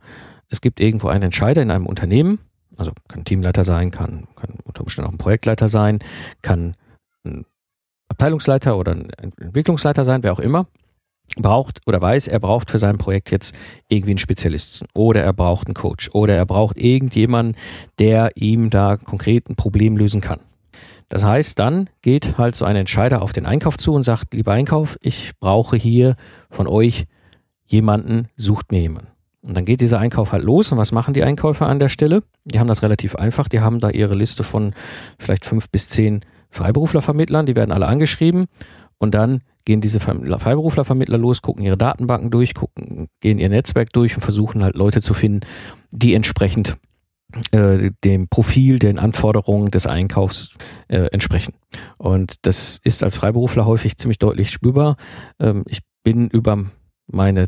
Es 0.48 0.60
gibt 0.60 0.80
irgendwo 0.80 1.08
einen 1.08 1.24
Entscheider 1.24 1.62
in 1.62 1.70
einem 1.70 1.86
Unternehmen, 1.86 2.40
also 2.76 2.92
kann 3.08 3.24
Teamleiter 3.24 3.64
sein, 3.64 3.90
kann, 3.90 4.26
kann 4.36 4.58
unter 4.64 4.82
Umständen 4.82 5.08
auch 5.08 5.12
ein 5.14 5.18
Projektleiter 5.18 5.68
sein, 5.68 6.00
kann 6.42 6.76
ein 7.24 7.44
Abteilungsleiter 8.08 8.76
oder 8.76 8.92
ein 8.92 9.10
Entwicklungsleiter 9.10 10.04
sein, 10.04 10.22
wer 10.22 10.32
auch 10.32 10.40
immer 10.40 10.66
braucht 11.36 11.80
oder 11.86 12.00
weiß, 12.00 12.28
er 12.28 12.40
braucht 12.40 12.70
für 12.70 12.78
sein 12.78 12.98
Projekt 12.98 13.30
jetzt 13.30 13.54
irgendwie 13.88 14.12
einen 14.12 14.18
Spezialisten 14.18 14.88
oder 14.94 15.22
er 15.22 15.32
braucht 15.32 15.66
einen 15.66 15.74
Coach 15.74 16.10
oder 16.12 16.34
er 16.34 16.46
braucht 16.46 16.76
irgendjemanden, 16.76 17.56
der 17.98 18.32
ihm 18.36 18.70
da 18.70 18.96
konkret 18.96 19.48
ein 19.48 19.56
Problem 19.56 19.96
lösen 19.96 20.20
kann. 20.20 20.40
Das 21.10 21.24
heißt, 21.24 21.58
dann 21.58 21.90
geht 22.02 22.38
halt 22.38 22.54
so 22.54 22.64
ein 22.64 22.76
Entscheider 22.76 23.20
auf 23.20 23.32
den 23.32 23.44
Einkauf 23.44 23.76
zu 23.76 23.92
und 23.92 24.04
sagt, 24.04 24.32
lieber 24.32 24.52
Einkauf, 24.52 24.96
ich 25.02 25.32
brauche 25.40 25.76
hier 25.76 26.16
von 26.48 26.68
euch 26.68 27.06
jemanden, 27.66 28.28
sucht 28.36 28.70
mir 28.70 28.80
jemanden. 28.80 29.08
Und 29.42 29.56
dann 29.56 29.64
geht 29.64 29.80
dieser 29.80 29.98
Einkauf 29.98 30.32
halt 30.32 30.44
los. 30.44 30.70
Und 30.70 30.78
was 30.78 30.92
machen 30.92 31.12
die 31.12 31.24
Einkäufer 31.24 31.66
an 31.66 31.80
der 31.80 31.88
Stelle? 31.88 32.22
Die 32.44 32.60
haben 32.60 32.68
das 32.68 32.82
relativ 32.82 33.16
einfach. 33.16 33.48
Die 33.48 33.60
haben 33.60 33.80
da 33.80 33.90
ihre 33.90 34.14
Liste 34.14 34.44
von 34.44 34.72
vielleicht 35.18 35.46
fünf 35.46 35.68
bis 35.68 35.88
zehn 35.88 36.20
Freiberuflervermittlern. 36.50 37.46
Die 37.46 37.56
werden 37.56 37.72
alle 37.72 37.86
angeschrieben. 37.86 38.46
Und 38.98 39.12
dann 39.14 39.40
gehen 39.64 39.80
diese 39.80 39.98
Freiberuflervermittler 39.98 41.18
los, 41.18 41.42
gucken 41.42 41.64
ihre 41.64 41.76
Datenbanken 41.76 42.30
durch, 42.30 42.54
gucken, 42.54 43.08
gehen 43.20 43.38
ihr 43.38 43.48
Netzwerk 43.48 43.92
durch 43.92 44.14
und 44.14 44.20
versuchen 44.20 44.62
halt 44.62 44.76
Leute 44.76 45.00
zu 45.00 45.14
finden, 45.14 45.40
die 45.90 46.14
entsprechend 46.14 46.76
äh, 47.52 47.90
dem 48.04 48.28
Profil, 48.28 48.78
den 48.78 48.98
Anforderungen 48.98 49.70
des 49.70 49.86
Einkaufs 49.86 50.56
äh, 50.88 51.06
entsprechen. 51.12 51.54
Und 51.98 52.46
das 52.46 52.80
ist 52.84 53.04
als 53.04 53.16
Freiberufler 53.16 53.66
häufig 53.66 53.96
ziemlich 53.96 54.18
deutlich 54.18 54.50
spürbar. 54.50 54.96
Ähm, 55.38 55.64
ich 55.68 55.80
bin 56.02 56.28
über 56.28 56.64
meine 57.06 57.46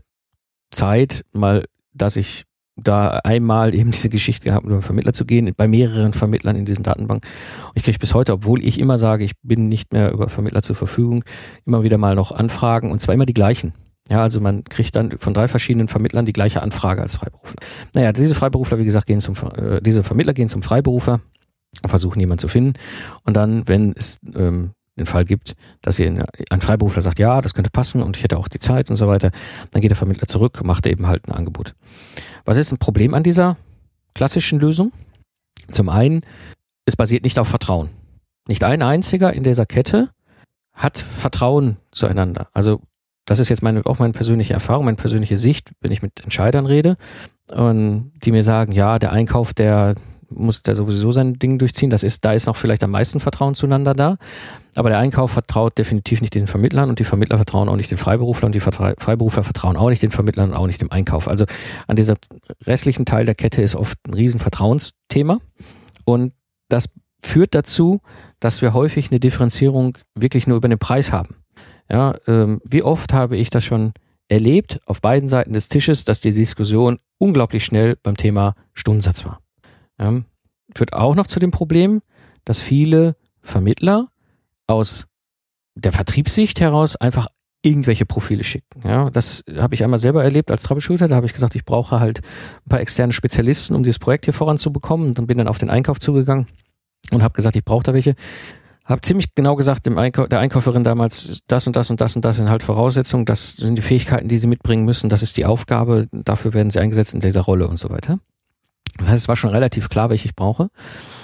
Zeit 0.70 1.24
mal, 1.32 1.64
dass 1.92 2.16
ich 2.16 2.44
da 2.76 3.20
einmal 3.24 3.74
eben 3.74 3.90
diese 3.90 4.08
Geschichte 4.08 4.44
gehabt, 4.44 4.64
über 4.64 4.74
einen 4.74 4.82
Vermittler 4.82 5.12
zu 5.12 5.24
gehen, 5.24 5.52
bei 5.56 5.68
mehreren 5.68 6.12
Vermittlern 6.12 6.56
in 6.56 6.64
diesen 6.64 6.82
Datenbanken. 6.82 7.28
Und 7.68 7.76
ich 7.76 7.82
kriege 7.82 7.98
bis 7.98 8.14
heute, 8.14 8.32
obwohl 8.32 8.64
ich 8.64 8.80
immer 8.80 8.98
sage, 8.98 9.24
ich 9.24 9.32
bin 9.42 9.68
nicht 9.68 9.92
mehr 9.92 10.10
über 10.12 10.28
Vermittler 10.28 10.62
zur 10.62 10.76
Verfügung, 10.76 11.24
immer 11.66 11.82
wieder 11.82 11.98
mal 11.98 12.14
noch 12.14 12.32
Anfragen 12.32 12.90
und 12.90 13.00
zwar 13.00 13.14
immer 13.14 13.26
die 13.26 13.34
gleichen. 13.34 13.74
Ja, 14.12 14.22
also 14.22 14.42
man 14.42 14.64
kriegt 14.64 14.94
dann 14.94 15.12
von 15.18 15.32
drei 15.32 15.48
verschiedenen 15.48 15.88
Vermittlern 15.88 16.26
die 16.26 16.34
gleiche 16.34 16.60
Anfrage 16.60 17.00
als 17.00 17.16
Freiberufler. 17.16 17.56
Naja, 17.94 18.12
diese 18.12 18.34
Freiberufler, 18.34 18.76
wie 18.76 18.84
gesagt, 18.84 19.06
gehen 19.06 19.22
zum, 19.22 19.34
äh, 19.56 19.80
diese 19.80 20.02
Vermittler 20.02 20.34
gehen 20.34 20.50
zum 20.50 20.62
Freiberufer, 20.62 21.20
versuchen 21.86 22.20
jemanden 22.20 22.40
zu 22.40 22.48
finden 22.48 22.74
und 23.24 23.38
dann, 23.38 23.66
wenn 23.68 23.94
es 23.96 24.18
ähm, 24.34 24.72
den 24.98 25.06
Fall 25.06 25.24
gibt, 25.24 25.54
dass 25.80 25.98
ihr 25.98 26.26
ein 26.50 26.60
Freiberufler 26.60 27.00
sagt, 27.00 27.20
ja, 27.20 27.40
das 27.40 27.54
könnte 27.54 27.70
passen 27.70 28.02
und 28.02 28.18
ich 28.18 28.22
hätte 28.22 28.36
auch 28.36 28.48
die 28.48 28.58
Zeit 28.58 28.90
und 28.90 28.96
so 28.96 29.08
weiter, 29.08 29.30
dann 29.70 29.80
geht 29.80 29.90
der 29.90 29.96
Vermittler 29.96 30.28
zurück, 30.28 30.62
macht 30.62 30.86
eben 30.86 31.06
halt 31.06 31.26
ein 31.26 31.32
Angebot. 31.32 31.74
Was 32.44 32.58
ist 32.58 32.70
ein 32.70 32.78
Problem 32.78 33.14
an 33.14 33.22
dieser 33.22 33.56
klassischen 34.14 34.60
Lösung? 34.60 34.92
Zum 35.70 35.88
einen, 35.88 36.20
es 36.84 36.96
basiert 36.96 37.24
nicht 37.24 37.38
auf 37.38 37.48
Vertrauen. 37.48 37.88
Nicht 38.46 38.62
ein 38.62 38.82
einziger 38.82 39.32
in 39.32 39.42
dieser 39.42 39.64
Kette 39.64 40.10
hat 40.74 40.98
Vertrauen 40.98 41.78
zueinander. 41.92 42.48
Also 42.52 42.82
das 43.24 43.38
ist 43.38 43.48
jetzt 43.48 43.62
meine, 43.62 43.84
auch 43.86 43.98
meine 43.98 44.12
persönliche 44.12 44.52
Erfahrung, 44.52 44.84
meine 44.84 44.96
persönliche 44.96 45.36
Sicht, 45.36 45.70
wenn 45.80 45.92
ich 45.92 46.02
mit 46.02 46.20
Entscheidern 46.22 46.66
rede 46.66 46.96
und 47.52 48.12
die 48.24 48.32
mir 48.32 48.42
sagen, 48.42 48.72
ja, 48.72 48.98
der 48.98 49.12
Einkauf, 49.12 49.54
der 49.54 49.94
muss 50.28 50.62
da 50.62 50.74
sowieso 50.74 51.12
sein 51.12 51.34
Ding 51.34 51.58
durchziehen. 51.58 51.90
Das 51.90 52.02
ist, 52.02 52.24
da 52.24 52.32
ist 52.32 52.46
noch 52.46 52.56
vielleicht 52.56 52.82
am 52.82 52.90
meisten 52.90 53.20
Vertrauen 53.20 53.54
zueinander 53.54 53.94
da. 53.94 54.16
Aber 54.74 54.88
der 54.88 54.98
Einkauf 54.98 55.32
vertraut 55.32 55.76
definitiv 55.76 56.20
nicht 56.20 56.34
den 56.34 56.46
Vermittlern 56.46 56.88
und 56.88 56.98
die 56.98 57.04
Vermittler 57.04 57.36
vertrauen 57.36 57.68
auch 57.68 57.76
nicht 57.76 57.90
den 57.90 57.98
Freiberuflern 57.98 58.48
und 58.48 58.54
die 58.54 58.60
Freiberufler 58.60 59.44
vertrauen 59.44 59.76
auch 59.76 59.90
nicht 59.90 60.02
den 60.02 60.10
Vermittlern 60.10 60.50
und 60.50 60.56
auch 60.56 60.66
nicht 60.66 60.80
dem 60.80 60.90
Einkauf. 60.90 61.28
Also 61.28 61.44
an 61.86 61.96
dieser 61.96 62.16
restlichen 62.66 63.04
Teil 63.04 63.26
der 63.26 63.34
Kette 63.34 63.62
ist 63.62 63.76
oft 63.76 63.98
ein 64.06 64.14
riesen 64.14 64.40
Vertrauensthema. 64.40 65.38
Und 66.04 66.32
das 66.68 66.88
führt 67.22 67.54
dazu, 67.54 68.00
dass 68.40 68.62
wir 68.62 68.72
häufig 68.72 69.10
eine 69.10 69.20
Differenzierung 69.20 69.98
wirklich 70.14 70.46
nur 70.46 70.56
über 70.56 70.68
den 70.68 70.78
Preis 70.78 71.12
haben. 71.12 71.36
Ja, 71.92 72.14
ähm, 72.26 72.60
wie 72.64 72.82
oft 72.82 73.12
habe 73.12 73.36
ich 73.36 73.50
das 73.50 73.64
schon 73.64 73.92
erlebt 74.28 74.80
auf 74.86 75.02
beiden 75.02 75.28
Seiten 75.28 75.52
des 75.52 75.68
Tisches, 75.68 76.04
dass 76.04 76.22
die 76.22 76.32
Diskussion 76.32 76.98
unglaublich 77.18 77.64
schnell 77.64 77.96
beim 78.02 78.16
Thema 78.16 78.54
Stundensatz 78.72 79.26
war. 79.26 79.40
Ja, 80.00 80.22
führt 80.74 80.94
auch 80.94 81.14
noch 81.14 81.26
zu 81.26 81.38
dem 81.38 81.50
Problem, 81.50 82.00
dass 82.46 82.60
viele 82.60 83.14
Vermittler 83.42 84.08
aus 84.66 85.06
der 85.74 85.92
Vertriebssicht 85.92 86.60
heraus 86.60 86.96
einfach 86.96 87.28
irgendwelche 87.62 88.06
Profile 88.06 88.42
schicken. 88.42 88.88
Ja, 88.88 89.10
das 89.10 89.44
habe 89.56 89.74
ich 89.74 89.84
einmal 89.84 89.98
selber 89.98 90.24
erlebt 90.24 90.50
als 90.50 90.62
Troubleshooter. 90.62 91.08
Da 91.08 91.14
habe 91.14 91.26
ich 91.26 91.34
gesagt, 91.34 91.54
ich 91.54 91.64
brauche 91.64 92.00
halt 92.00 92.20
ein 92.64 92.68
paar 92.68 92.80
externe 92.80 93.12
Spezialisten, 93.12 93.76
um 93.76 93.82
dieses 93.82 93.98
Projekt 93.98 94.24
hier 94.24 94.34
voranzubekommen. 94.34 95.08
Und 95.08 95.18
dann 95.18 95.26
bin 95.26 95.38
dann 95.38 95.46
auf 95.46 95.58
den 95.58 95.70
Einkauf 95.70 96.00
zugegangen 96.00 96.46
und 97.12 97.22
habe 97.22 97.34
gesagt, 97.34 97.54
ich 97.54 97.64
brauche 97.64 97.84
da 97.84 97.94
welche. 97.94 98.16
Habe 98.84 99.00
ziemlich 99.02 99.34
genau 99.34 99.54
gesagt 99.54 99.86
dem 99.86 99.96
Einkau 99.96 100.26
der 100.26 100.40
Einkäuferin 100.40 100.82
damals, 100.82 101.42
das 101.46 101.66
und 101.66 101.76
das 101.76 101.90
und 101.90 102.00
das 102.00 102.16
und 102.16 102.24
das 102.24 102.36
sind 102.36 102.48
halt 102.48 102.62
Voraussetzungen, 102.62 103.24
das 103.24 103.52
sind 103.52 103.76
die 103.76 103.82
Fähigkeiten, 103.82 104.28
die 104.28 104.38
sie 104.38 104.48
mitbringen 104.48 104.84
müssen, 104.84 105.08
das 105.08 105.22
ist 105.22 105.36
die 105.36 105.46
Aufgabe, 105.46 106.08
dafür 106.10 106.52
werden 106.52 106.70
sie 106.70 106.80
eingesetzt 106.80 107.14
in 107.14 107.20
dieser 107.20 107.42
Rolle 107.42 107.68
und 107.68 107.78
so 107.78 107.90
weiter. 107.90 108.18
Das 108.98 109.08
heißt, 109.08 109.22
es 109.22 109.28
war 109.28 109.36
schon 109.36 109.50
relativ 109.50 109.88
klar, 109.88 110.10
welche 110.10 110.26
ich 110.26 110.34
brauche. 110.34 110.68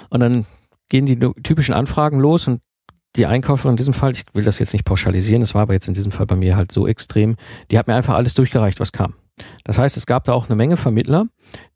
Und 0.09 0.21
dann 0.21 0.45
gehen 0.87 1.05
die 1.05 1.19
typischen 1.43 1.75
Anfragen 1.75 2.19
los 2.19 2.47
und 2.47 2.61
die 3.15 3.25
Einkäuferin 3.25 3.73
in 3.73 3.77
diesem 3.77 3.93
Fall, 3.93 4.11
ich 4.11 4.23
will 4.33 4.43
das 4.43 4.59
jetzt 4.59 4.73
nicht 4.73 4.85
pauschalisieren, 4.85 5.41
das 5.41 5.53
war 5.53 5.63
aber 5.63 5.73
jetzt 5.73 5.87
in 5.87 5.93
diesem 5.93 6.11
Fall 6.11 6.25
bei 6.25 6.35
mir 6.35 6.55
halt 6.55 6.71
so 6.71 6.87
extrem, 6.87 7.35
die 7.71 7.77
hat 7.77 7.87
mir 7.87 7.95
einfach 7.95 8.15
alles 8.15 8.33
durchgereicht, 8.35 8.79
was 8.79 8.91
kam. 8.91 9.15
Das 9.63 9.77
heißt, 9.77 9.97
es 9.97 10.05
gab 10.05 10.25
da 10.25 10.33
auch 10.33 10.47
eine 10.47 10.55
Menge 10.55 10.77
Vermittler, 10.77 11.25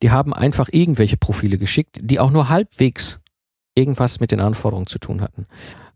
die 0.01 0.11
haben 0.11 0.33
einfach 0.33 0.69
irgendwelche 0.71 1.17
Profile 1.17 1.57
geschickt, 1.57 1.97
die 2.01 2.19
auch 2.19 2.31
nur 2.31 2.49
halbwegs 2.49 3.19
irgendwas 3.75 4.19
mit 4.19 4.31
den 4.31 4.39
Anforderungen 4.39 4.87
zu 4.87 4.99
tun 4.99 5.21
hatten. 5.21 5.47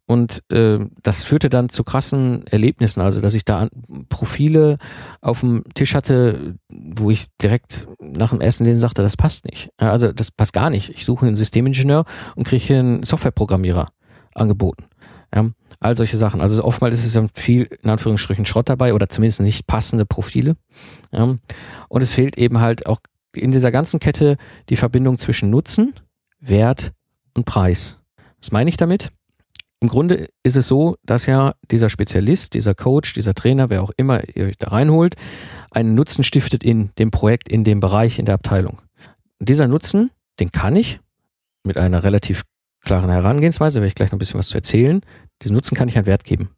Und 0.07 0.41
äh, 0.49 0.79
das 1.03 1.23
führte 1.23 1.49
dann 1.49 1.67
zu 1.67 1.83
krassen 1.83 2.47
Erlebnissen, 2.47 3.01
also 3.01 3.19
dass 3.19 3.35
ich 3.35 3.43
da 3.43 3.67
Profile 4.07 4.77
auf 5.19 5.41
dem 5.41 5.65
Tisch 5.73 5.95
hatte, 5.95 6.55
wo 6.69 7.11
ich 7.11 7.27
direkt 7.41 7.89
nach 7.99 8.29
dem 8.29 8.39
ersten 8.39 8.63
Lesen 8.63 8.79
sagte, 8.79 9.01
das 9.01 9.17
passt 9.17 9.43
nicht. 9.45 9.69
Also 9.75 10.13
das 10.13 10.31
passt 10.31 10.53
gar 10.53 10.69
nicht. 10.69 10.91
Ich 10.91 11.03
suche 11.03 11.25
einen 11.25 11.35
Systemingenieur 11.35 12.05
und 12.35 12.47
kriege 12.47 12.79
einen 12.79 13.03
Softwareprogrammierer 13.03 13.89
angeboten. 14.33 14.85
Ja, 15.35 15.49
all 15.81 15.97
solche 15.97 16.15
Sachen. 16.15 16.39
Also 16.39 16.63
oftmals 16.63 16.93
ist 16.93 17.05
es 17.05 17.13
ja 17.13 17.25
viel, 17.33 17.63
in 17.83 17.89
Anführungsstrichen, 17.89 18.45
Schrott 18.45 18.69
dabei 18.69 18.93
oder 18.93 19.09
zumindest 19.09 19.41
nicht 19.41 19.67
passende 19.67 20.05
Profile. 20.05 20.55
Ja, 21.11 21.35
und 21.89 22.01
es 22.01 22.13
fehlt 22.13 22.37
eben 22.37 22.61
halt 22.61 22.85
auch 22.85 22.99
in 23.35 23.51
dieser 23.51 23.71
ganzen 23.71 23.99
Kette 23.99 24.37
die 24.69 24.77
Verbindung 24.77 25.17
zwischen 25.17 25.49
Nutzen, 25.49 25.93
Wert 26.39 26.93
und 27.37 27.45
Preis. 27.45 27.97
Was 28.41 28.51
meine 28.51 28.69
ich 28.69 28.77
damit? 28.77 29.11
Im 29.79 29.89
Grunde 29.89 30.27
ist 30.43 30.55
es 30.55 30.67
so, 30.67 30.97
dass 31.03 31.27
ja 31.27 31.53
dieser 31.69 31.89
Spezialist, 31.89 32.55
dieser 32.55 32.73
Coach, 32.73 33.13
dieser 33.13 33.35
Trainer, 33.35 33.69
wer 33.69 33.83
auch 33.83 33.91
immer 33.95 34.27
ihr 34.35 34.45
euch 34.45 34.57
da 34.57 34.69
reinholt, 34.69 35.15
einen 35.69 35.93
Nutzen 35.93 36.23
stiftet 36.23 36.63
in 36.63 36.89
dem 36.97 37.11
Projekt, 37.11 37.47
in 37.47 37.63
dem 37.63 37.79
Bereich, 37.79 38.17
in 38.17 38.25
der 38.25 38.35
Abteilung. 38.35 38.79
Und 39.39 39.49
dieser 39.49 39.67
Nutzen, 39.67 40.09
den 40.39 40.51
kann 40.51 40.75
ich 40.75 40.99
mit 41.63 41.77
einer 41.77 42.03
relativ 42.03 42.43
klaren 42.83 43.11
Herangehensweise, 43.11 43.79
werde 43.79 43.87
ich 43.87 43.95
gleich 43.95 44.09
noch 44.09 44.15
ein 44.15 44.19
bisschen 44.19 44.39
was 44.39 44.49
zu 44.49 44.57
erzählen, 44.57 45.01
diesen 45.43 45.53
Nutzen 45.53 45.75
kann 45.75 45.87
ich 45.87 45.97
einen 45.97 46.07
Wert 46.07 46.23
geben. 46.23 46.49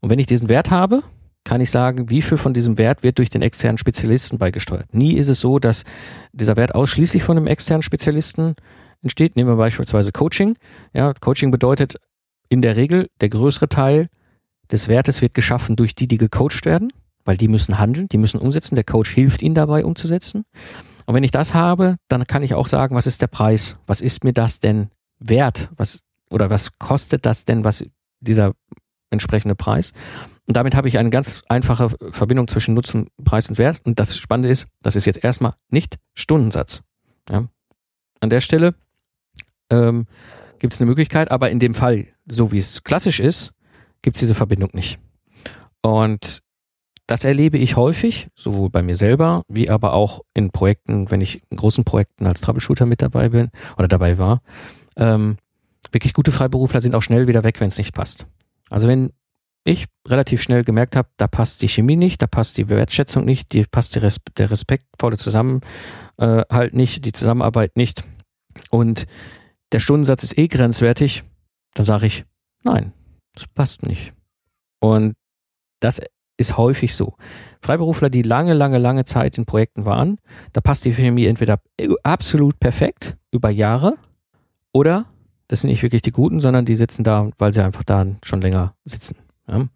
Und 0.00 0.10
wenn 0.10 0.18
ich 0.18 0.26
diesen 0.26 0.50
Wert 0.50 0.70
habe, 0.70 1.02
kann 1.44 1.60
ich 1.62 1.70
sagen, 1.70 2.10
wie 2.10 2.20
viel 2.20 2.36
von 2.36 2.52
diesem 2.52 2.76
Wert 2.76 3.02
wird 3.02 3.16
durch 3.18 3.30
den 3.30 3.40
externen 3.40 3.78
Spezialisten 3.78 4.36
beigesteuert. 4.36 4.92
Nie 4.92 5.14
ist 5.14 5.28
es 5.28 5.40
so, 5.40 5.58
dass 5.58 5.84
dieser 6.32 6.56
Wert 6.56 6.74
ausschließlich 6.74 7.22
von 7.22 7.38
einem 7.38 7.46
externen 7.46 7.82
Spezialisten 7.82 8.54
entsteht. 9.02 9.36
Nehmen 9.36 9.50
wir 9.50 9.56
beispielsweise 9.56 10.12
Coaching. 10.12 10.56
Ja, 10.92 11.12
Coaching 11.14 11.50
bedeutet 11.50 11.96
in 12.48 12.62
der 12.62 12.76
Regel, 12.76 13.08
der 13.20 13.28
größere 13.28 13.68
Teil 13.68 14.08
des 14.70 14.88
Wertes 14.88 15.22
wird 15.22 15.34
geschaffen 15.34 15.76
durch 15.76 15.94
die, 15.94 16.08
die 16.08 16.18
gecoacht 16.18 16.64
werden, 16.64 16.92
weil 17.24 17.36
die 17.36 17.48
müssen 17.48 17.78
handeln, 17.78 18.08
die 18.08 18.18
müssen 18.18 18.40
umsetzen. 18.40 18.74
Der 18.74 18.84
Coach 18.84 19.10
hilft 19.10 19.42
ihnen 19.42 19.54
dabei 19.54 19.84
umzusetzen. 19.84 20.44
Und 21.06 21.14
wenn 21.14 21.24
ich 21.24 21.30
das 21.30 21.54
habe, 21.54 21.96
dann 22.08 22.26
kann 22.26 22.42
ich 22.42 22.54
auch 22.54 22.66
sagen, 22.66 22.94
was 22.94 23.06
ist 23.06 23.22
der 23.22 23.28
Preis? 23.28 23.78
Was 23.86 24.00
ist 24.00 24.24
mir 24.24 24.32
das 24.32 24.60
denn 24.60 24.90
wert? 25.18 25.70
Was, 25.76 26.02
oder 26.28 26.50
was 26.50 26.78
kostet 26.78 27.24
das 27.24 27.44
denn, 27.44 27.64
was 27.64 27.84
dieser 28.20 28.52
entsprechende 29.10 29.54
Preis? 29.54 29.92
Und 30.46 30.56
damit 30.56 30.74
habe 30.74 30.88
ich 30.88 30.98
eine 30.98 31.10
ganz 31.10 31.42
einfache 31.48 31.90
Verbindung 32.12 32.48
zwischen 32.48 32.74
Nutzen, 32.74 33.08
Preis 33.24 33.48
und 33.48 33.58
Wert. 33.58 33.82
Und 33.84 34.00
das 34.00 34.16
Spannende 34.16 34.48
ist, 34.48 34.66
das 34.82 34.96
ist 34.96 35.04
jetzt 35.04 35.22
erstmal 35.22 35.54
nicht 35.70 35.96
Stundensatz. 36.14 36.82
Ja. 37.30 37.44
An 38.20 38.30
der 38.30 38.40
Stelle 38.40 38.74
ähm, 39.70 40.06
gibt 40.58 40.74
es 40.74 40.80
eine 40.80 40.88
Möglichkeit, 40.88 41.30
aber 41.30 41.50
in 41.50 41.58
dem 41.58 41.74
Fall, 41.74 42.06
so 42.26 42.52
wie 42.52 42.58
es 42.58 42.82
klassisch 42.82 43.20
ist, 43.20 43.52
gibt 44.02 44.16
es 44.16 44.20
diese 44.20 44.34
Verbindung 44.34 44.70
nicht. 44.72 44.98
Und 45.82 46.42
das 47.06 47.24
erlebe 47.24 47.56
ich 47.56 47.76
häufig, 47.76 48.28
sowohl 48.34 48.68
bei 48.68 48.82
mir 48.82 48.94
selber, 48.94 49.42
wie 49.48 49.70
aber 49.70 49.94
auch 49.94 50.20
in 50.34 50.50
Projekten, 50.50 51.10
wenn 51.10 51.22
ich 51.22 51.42
in 51.48 51.56
großen 51.56 51.84
Projekten 51.84 52.26
als 52.26 52.42
Troubleshooter 52.42 52.84
mit 52.84 53.00
dabei 53.00 53.30
bin 53.30 53.50
oder 53.78 53.88
dabei 53.88 54.18
war. 54.18 54.42
Ähm, 54.96 55.38
wirklich 55.90 56.12
gute 56.12 56.32
Freiberufler 56.32 56.82
sind 56.82 56.94
auch 56.94 57.02
schnell 57.02 57.26
wieder 57.26 57.44
weg, 57.44 57.60
wenn 57.60 57.68
es 57.68 57.78
nicht 57.78 57.94
passt. 57.94 58.26
Also 58.68 58.88
wenn 58.88 59.12
ich 59.64 59.86
relativ 60.06 60.42
schnell 60.42 60.64
gemerkt 60.64 60.96
habe, 60.96 61.08
da 61.16 61.28
passt 61.28 61.62
die 61.62 61.68
Chemie 61.68 61.96
nicht, 61.96 62.20
da 62.20 62.26
passt 62.26 62.58
die 62.58 62.68
Wertschätzung 62.68 63.24
nicht, 63.24 63.52
die 63.52 63.64
passt 63.64 63.94
die 63.94 64.00
Res 64.00 64.18
der 64.36 64.50
respektvolle 64.50 65.16
Zusammenhalt 65.16 66.74
nicht, 66.74 67.04
die 67.06 67.12
Zusammenarbeit 67.12 67.76
nicht 67.76 68.04
und 68.70 69.06
der 69.72 69.80
Stundensatz 69.80 70.22
ist 70.24 70.38
eh 70.38 70.48
grenzwertig, 70.48 71.24
dann 71.74 71.84
sage 71.84 72.06
ich, 72.06 72.24
nein, 72.64 72.92
das 73.34 73.46
passt 73.46 73.86
nicht. 73.86 74.12
Und 74.80 75.14
das 75.80 76.00
ist 76.36 76.56
häufig 76.56 76.94
so. 76.94 77.14
Freiberufler, 77.62 78.10
die 78.10 78.22
lange, 78.22 78.54
lange, 78.54 78.78
lange 78.78 79.04
Zeit 79.04 79.36
in 79.38 79.44
Projekten 79.44 79.84
waren, 79.84 80.18
da 80.52 80.60
passt 80.60 80.84
die 80.84 80.92
Chemie 80.92 81.26
entweder 81.26 81.60
absolut 82.02 82.58
perfekt 82.60 83.16
über 83.32 83.50
Jahre 83.50 83.96
oder 84.72 85.06
das 85.48 85.62
sind 85.62 85.70
nicht 85.70 85.82
wirklich 85.82 86.02
die 86.02 86.12
Guten, 86.12 86.40
sondern 86.40 86.64
die 86.64 86.74
sitzen 86.74 87.04
da, 87.04 87.30
weil 87.38 87.52
sie 87.52 87.64
einfach 87.64 87.82
da 87.82 88.06
schon 88.22 88.40
länger 88.40 88.74
sitzen. 88.84 89.16
Ja, 89.48 89.66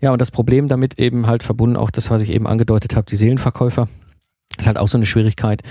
ja 0.00 0.12
und 0.12 0.20
das 0.20 0.30
Problem 0.30 0.68
damit 0.68 0.98
eben 0.98 1.26
halt 1.26 1.42
verbunden 1.42 1.76
auch 1.76 1.90
das, 1.90 2.10
was 2.10 2.22
ich 2.22 2.30
eben 2.30 2.46
angedeutet 2.46 2.94
habe, 2.94 3.06
die 3.06 3.16
Seelenverkäufer, 3.16 3.88
ist 4.58 4.66
halt 4.66 4.78
auch 4.78 4.88
so 4.88 4.98
eine 4.98 5.06
Schwierigkeit, 5.06 5.62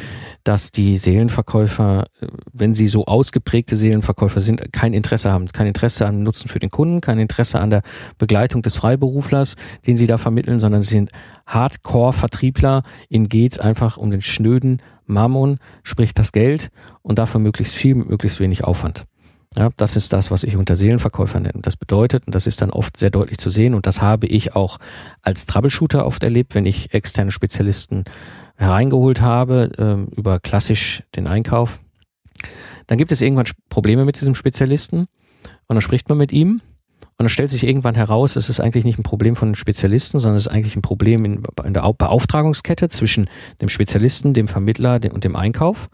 dass 0.43 0.71
die 0.71 0.97
Seelenverkäufer, 0.97 2.05
äh, 2.21 2.27
wenn 2.53 2.73
sie 2.73 2.87
so 2.87 3.05
ausgeprägte 3.05 3.75
Seelenverkäufer 3.75 4.39
sind, 4.39 4.71
kein 4.71 4.93
Interesse 4.93 5.31
haben, 5.31 5.47
kein 5.47 5.67
Interesse 5.67 6.05
an 6.05 6.23
Nutzen 6.23 6.47
für 6.47 6.59
den 6.59 6.71
Kunden, 6.71 7.01
kein 7.01 7.19
Interesse 7.19 7.59
an 7.59 7.69
der 7.69 7.81
Begleitung 8.17 8.61
des 8.61 8.75
Freiberuflers, 8.75 9.55
den 9.87 9.97
sie 9.97 10.07
da 10.07 10.17
vermitteln, 10.17 10.59
sondern 10.59 10.81
sie 10.81 10.91
sind 10.91 11.11
Hardcore-Vertriebler. 11.47 12.83
Ihnen 13.09 13.29
geht 13.29 13.59
einfach 13.59 13.97
um 13.97 14.11
den 14.11 14.21
schnöden 14.21 14.81
Mammon, 15.05 15.59
sprich 15.83 16.13
das 16.13 16.31
Geld 16.31 16.69
und 17.01 17.19
dafür 17.19 17.39
möglichst 17.39 17.73
viel 17.73 17.95
mit 17.95 18.09
möglichst 18.09 18.39
wenig 18.39 18.63
Aufwand. 18.63 19.05
Ja, 19.57 19.69
das 19.77 19.95
ist 19.95 20.11
das, 20.11 20.31
was 20.31 20.43
ich 20.43 20.57
unter 20.57 20.75
Seelenverkäufer 20.75 21.39
nenne. 21.39 21.61
Das 21.61 21.77
bedeutet, 21.77 22.25
und 22.27 22.35
das 22.35 22.45
ist 22.45 22.61
dann 22.61 22.71
oft 22.71 22.97
sehr 22.97 23.09
deutlich 23.09 23.37
zu 23.37 23.49
sehen, 23.49 23.73
und 23.73 23.85
das 23.87 24.01
habe 24.01 24.27
ich 24.27 24.53
auch 24.53 24.79
als 25.21 25.45
Troubleshooter 25.45 26.05
oft 26.05 26.23
erlebt, 26.23 26.55
wenn 26.55 26.65
ich 26.65 26.93
externe 26.93 27.31
Spezialisten 27.31 28.03
hereingeholt 28.55 29.21
habe, 29.21 29.71
äh, 29.77 30.15
über 30.15 30.39
klassisch 30.39 31.03
den 31.15 31.27
Einkauf. 31.27 31.79
Dann 32.87 32.97
gibt 32.97 33.11
es 33.11 33.21
irgendwann 33.21 33.47
Probleme 33.69 34.05
mit 34.05 34.19
diesem 34.19 34.35
Spezialisten 34.35 34.99
und 34.99 35.75
dann 35.75 35.81
spricht 35.81 36.09
man 36.09 36.17
mit 36.17 36.31
ihm 36.31 36.61
und 37.17 37.23
dann 37.23 37.29
stellt 37.29 37.49
sich 37.49 37.65
irgendwann 37.65 37.95
heraus, 37.95 38.35
es 38.35 38.49
ist 38.49 38.59
eigentlich 38.59 38.85
nicht 38.85 38.99
ein 38.99 39.03
Problem 39.03 39.35
von 39.35 39.55
Spezialisten, 39.55 40.19
sondern 40.19 40.35
es 40.35 40.47
ist 40.47 40.51
eigentlich 40.51 40.75
ein 40.75 40.81
Problem 40.81 41.25
in, 41.25 41.43
in 41.63 41.73
der 41.73 41.93
Beauftragungskette 41.93 42.89
zwischen 42.89 43.29
dem 43.61 43.69
Spezialisten, 43.69 44.33
dem 44.33 44.47
Vermittler 44.47 44.99
und 45.11 45.23
dem 45.23 45.35
Einkauf. 45.35 45.89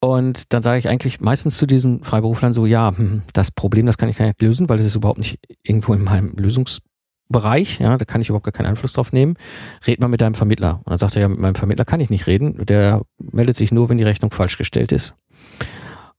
Und 0.00 0.52
dann 0.52 0.62
sage 0.62 0.78
ich 0.78 0.88
eigentlich 0.88 1.20
meistens 1.20 1.58
zu 1.58 1.66
diesen 1.66 2.04
Freiberuflern 2.04 2.52
so, 2.52 2.66
ja, 2.66 2.96
hm, 2.96 3.22
das 3.32 3.50
Problem, 3.50 3.84
das 3.84 3.98
kann 3.98 4.08
ich 4.08 4.16
gar 4.16 4.26
nicht 4.26 4.40
lösen, 4.40 4.68
weil 4.68 4.78
es 4.78 4.86
ist 4.86 4.94
überhaupt 4.94 5.18
nicht 5.18 5.38
irgendwo 5.62 5.92
in 5.92 6.04
meinem 6.04 6.34
Lösungs 6.36 6.80
Bereich, 7.30 7.78
ja, 7.78 7.96
da 7.96 8.04
kann 8.04 8.20
ich 8.20 8.28
überhaupt 8.28 8.44
gar 8.44 8.52
keinen 8.52 8.66
Einfluss 8.66 8.92
drauf 8.92 9.12
nehmen. 9.12 9.36
Red 9.86 10.00
mal 10.00 10.08
mit 10.08 10.20
deinem 10.20 10.34
Vermittler. 10.34 10.78
Und 10.78 10.90
dann 10.90 10.98
sagt 10.98 11.16
er, 11.16 11.22
ja, 11.22 11.28
mit 11.28 11.38
meinem 11.38 11.54
Vermittler 11.54 11.84
kann 11.84 12.00
ich 12.00 12.10
nicht 12.10 12.26
reden. 12.26 12.66
Der 12.66 13.02
meldet 13.18 13.56
sich 13.56 13.70
nur, 13.70 13.88
wenn 13.88 13.98
die 13.98 14.04
Rechnung 14.04 14.32
falsch 14.32 14.58
gestellt 14.58 14.90
ist. 14.90 15.14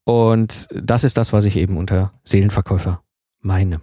Und 0.05 0.67
das 0.73 1.03
ist 1.03 1.17
das, 1.17 1.33
was 1.33 1.45
ich 1.45 1.57
eben 1.57 1.77
unter 1.77 2.13
Seelenverkäufer 2.23 3.01
meine. 3.41 3.81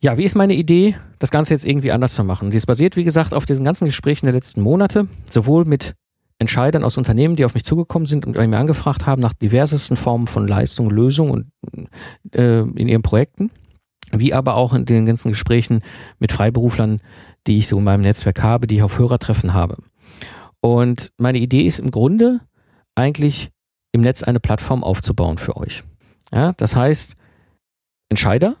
Ja, 0.00 0.16
wie 0.16 0.24
ist 0.24 0.34
meine 0.34 0.54
Idee, 0.54 0.96
das 1.18 1.30
Ganze 1.30 1.54
jetzt 1.54 1.64
irgendwie 1.64 1.92
anders 1.92 2.14
zu 2.14 2.24
machen? 2.24 2.50
Die 2.50 2.56
ist 2.56 2.66
basiert, 2.66 2.96
wie 2.96 3.04
gesagt, 3.04 3.32
auf 3.32 3.46
diesen 3.46 3.64
ganzen 3.64 3.86
Gesprächen 3.86 4.26
der 4.26 4.34
letzten 4.34 4.60
Monate, 4.60 5.08
sowohl 5.30 5.64
mit 5.64 5.94
Entscheidern 6.38 6.84
aus 6.84 6.96
Unternehmen, 6.96 7.34
die 7.34 7.44
auf 7.44 7.54
mich 7.54 7.64
zugekommen 7.64 8.06
sind 8.06 8.24
und 8.24 8.36
mir 8.36 8.58
angefragt 8.58 9.06
haben 9.06 9.20
nach 9.20 9.34
diversesten 9.34 9.96
Formen 9.96 10.28
von 10.28 10.46
Leistung 10.46 10.90
Lösung 10.90 11.30
und 11.30 11.46
äh, 12.32 12.60
in 12.60 12.88
ihren 12.88 13.02
Projekten 13.02 13.50
wie 14.12 14.34
aber 14.34 14.54
auch 14.54 14.74
in 14.74 14.84
den 14.84 15.06
ganzen 15.06 15.30
Gesprächen 15.30 15.82
mit 16.18 16.32
Freiberuflern, 16.32 17.00
die 17.46 17.58
ich 17.58 17.68
so 17.68 17.78
in 17.78 17.84
meinem 17.84 18.02
Netzwerk 18.02 18.42
habe, 18.42 18.66
die 18.66 18.76
ich 18.76 18.82
auf 18.82 18.98
Hörertreffen 18.98 19.54
habe. 19.54 19.78
Und 20.60 21.12
meine 21.18 21.38
Idee 21.38 21.62
ist 21.62 21.78
im 21.78 21.90
Grunde 21.90 22.40
eigentlich 22.94 23.50
im 23.92 24.00
Netz 24.00 24.22
eine 24.22 24.40
Plattform 24.40 24.84
aufzubauen 24.84 25.38
für 25.38 25.56
euch. 25.56 25.82
Ja, 26.32 26.52
das 26.56 26.76
heißt, 26.76 27.14
Entscheider, 28.10 28.56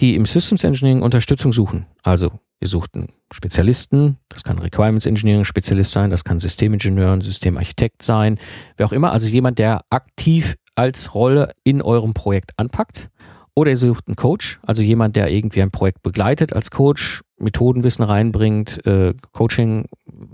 die 0.00 0.14
im 0.14 0.24
Systems 0.24 0.64
Engineering 0.64 1.02
Unterstützung 1.02 1.52
suchen, 1.52 1.86
also 2.02 2.30
ihr 2.60 2.68
sucht 2.68 2.94
einen 2.94 3.12
Spezialisten, 3.32 4.18
das 4.28 4.44
kann 4.44 4.58
Requirements 4.58 5.06
Engineering 5.06 5.44
Spezialist 5.44 5.92
sein, 5.92 6.10
das 6.10 6.24
kann 6.24 6.38
Systemingenieur, 6.38 7.20
Systemarchitekt 7.20 8.02
sein, 8.02 8.38
wer 8.76 8.86
auch 8.86 8.92
immer, 8.92 9.12
also 9.12 9.26
jemand, 9.26 9.58
der 9.58 9.82
aktiv 9.90 10.56
als 10.74 11.14
Rolle 11.14 11.54
in 11.64 11.82
eurem 11.82 12.14
Projekt 12.14 12.52
anpackt 12.56 13.10
oder 13.58 13.72
ihr 13.72 13.76
sucht 13.76 14.06
einen 14.06 14.14
Coach, 14.14 14.60
also 14.64 14.82
jemand, 14.82 15.16
der 15.16 15.32
irgendwie 15.32 15.62
ein 15.62 15.72
Projekt 15.72 16.02
begleitet 16.02 16.52
als 16.52 16.70
Coach, 16.70 17.22
Methodenwissen 17.38 18.04
reinbringt, 18.04 18.86
äh, 18.86 19.14
Coaching 19.32 19.86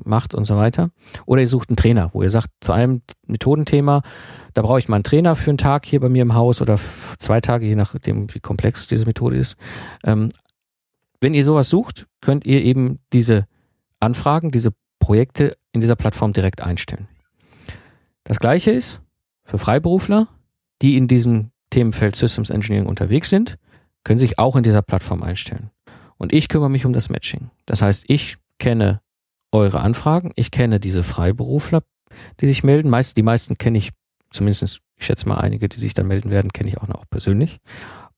macht 0.04 0.34
und 0.34 0.44
so 0.44 0.56
weiter. 0.56 0.90
Oder 1.24 1.40
ihr 1.40 1.48
sucht 1.48 1.70
einen 1.70 1.78
Trainer, 1.78 2.10
wo 2.12 2.22
ihr 2.22 2.28
sagt, 2.28 2.48
zu 2.60 2.72
einem 2.72 3.00
Methodenthema, 3.26 4.02
da 4.52 4.60
brauche 4.60 4.78
ich 4.78 4.88
mal 4.88 4.96
einen 4.96 5.04
Trainer 5.04 5.36
für 5.36 5.50
einen 5.50 5.56
Tag 5.56 5.86
hier 5.86 6.00
bei 6.00 6.10
mir 6.10 6.20
im 6.20 6.34
Haus 6.34 6.60
oder 6.60 6.78
zwei 7.18 7.40
Tage, 7.40 7.66
je 7.66 7.76
nachdem, 7.76 8.26
wie 8.34 8.40
komplex 8.40 8.88
diese 8.88 9.06
Methode 9.06 9.38
ist. 9.38 9.56
Ähm, 10.04 10.28
wenn 11.22 11.32
ihr 11.32 11.46
sowas 11.46 11.70
sucht, 11.70 12.06
könnt 12.20 12.44
ihr 12.44 12.62
eben 12.62 12.98
diese 13.14 13.46
Anfragen, 14.00 14.50
diese 14.50 14.74
Projekte 14.98 15.56
in 15.72 15.80
dieser 15.80 15.96
Plattform 15.96 16.34
direkt 16.34 16.62
einstellen. 16.62 17.08
Das 18.24 18.38
gleiche 18.38 18.70
ist 18.70 19.00
für 19.44 19.56
Freiberufler, 19.56 20.28
die 20.82 20.98
in 20.98 21.08
diesem 21.08 21.52
Themenfeld 21.74 22.14
Systems 22.14 22.50
Engineering 22.50 22.86
unterwegs 22.86 23.30
sind, 23.30 23.56
können 24.04 24.18
sich 24.18 24.38
auch 24.38 24.54
in 24.54 24.62
dieser 24.62 24.80
Plattform 24.80 25.24
einstellen. 25.24 25.70
Und 26.18 26.32
ich 26.32 26.48
kümmere 26.48 26.70
mich 26.70 26.86
um 26.86 26.92
das 26.92 27.10
Matching. 27.10 27.50
Das 27.66 27.82
heißt, 27.82 28.04
ich 28.06 28.36
kenne 28.58 29.00
eure 29.50 29.80
Anfragen, 29.80 30.30
ich 30.36 30.52
kenne 30.52 30.78
diese 30.78 31.02
Freiberufler, 31.02 31.82
die 32.40 32.46
sich 32.46 32.62
melden. 32.62 32.90
Meist, 32.90 33.16
die 33.16 33.24
meisten 33.24 33.58
kenne 33.58 33.78
ich, 33.78 33.90
zumindest, 34.30 34.80
ich 34.96 35.04
schätze 35.04 35.28
mal 35.28 35.38
einige, 35.38 35.68
die 35.68 35.80
sich 35.80 35.94
dann 35.94 36.06
melden 36.06 36.30
werden, 36.30 36.52
kenne 36.52 36.68
ich 36.68 36.78
auch 36.78 36.86
noch 36.86 37.08
persönlich. 37.10 37.58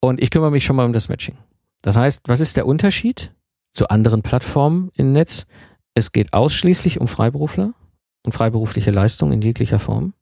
Und 0.01 0.23
ich 0.23 0.31
kümmere 0.31 0.51
mich 0.51 0.65
schon 0.65 0.77
mal 0.77 0.85
um 0.85 0.93
das 0.93 1.09
Matching. 1.09 1.39
Das 1.81 1.97
heißt, 1.97 2.23
was 2.27 2.41
ist 2.41 2.59
der 2.59 2.67
Unterschied 2.67 3.33
zu 3.73 3.89
anderen 3.89 4.23
Plattformen 4.23 4.91
im 4.97 5.13
Netz? 5.13 5.47
Es 5.95 6.13
geht 6.13 6.35
ausschließlich 6.35 7.01
um 7.01 7.09
Freiberufler 7.09 7.73
und 8.23 8.33
freiberufliche 8.33 8.91
Leistung 8.91 9.33
in 9.33 9.41
jeglicher 9.41 9.79
Form. 9.79 10.13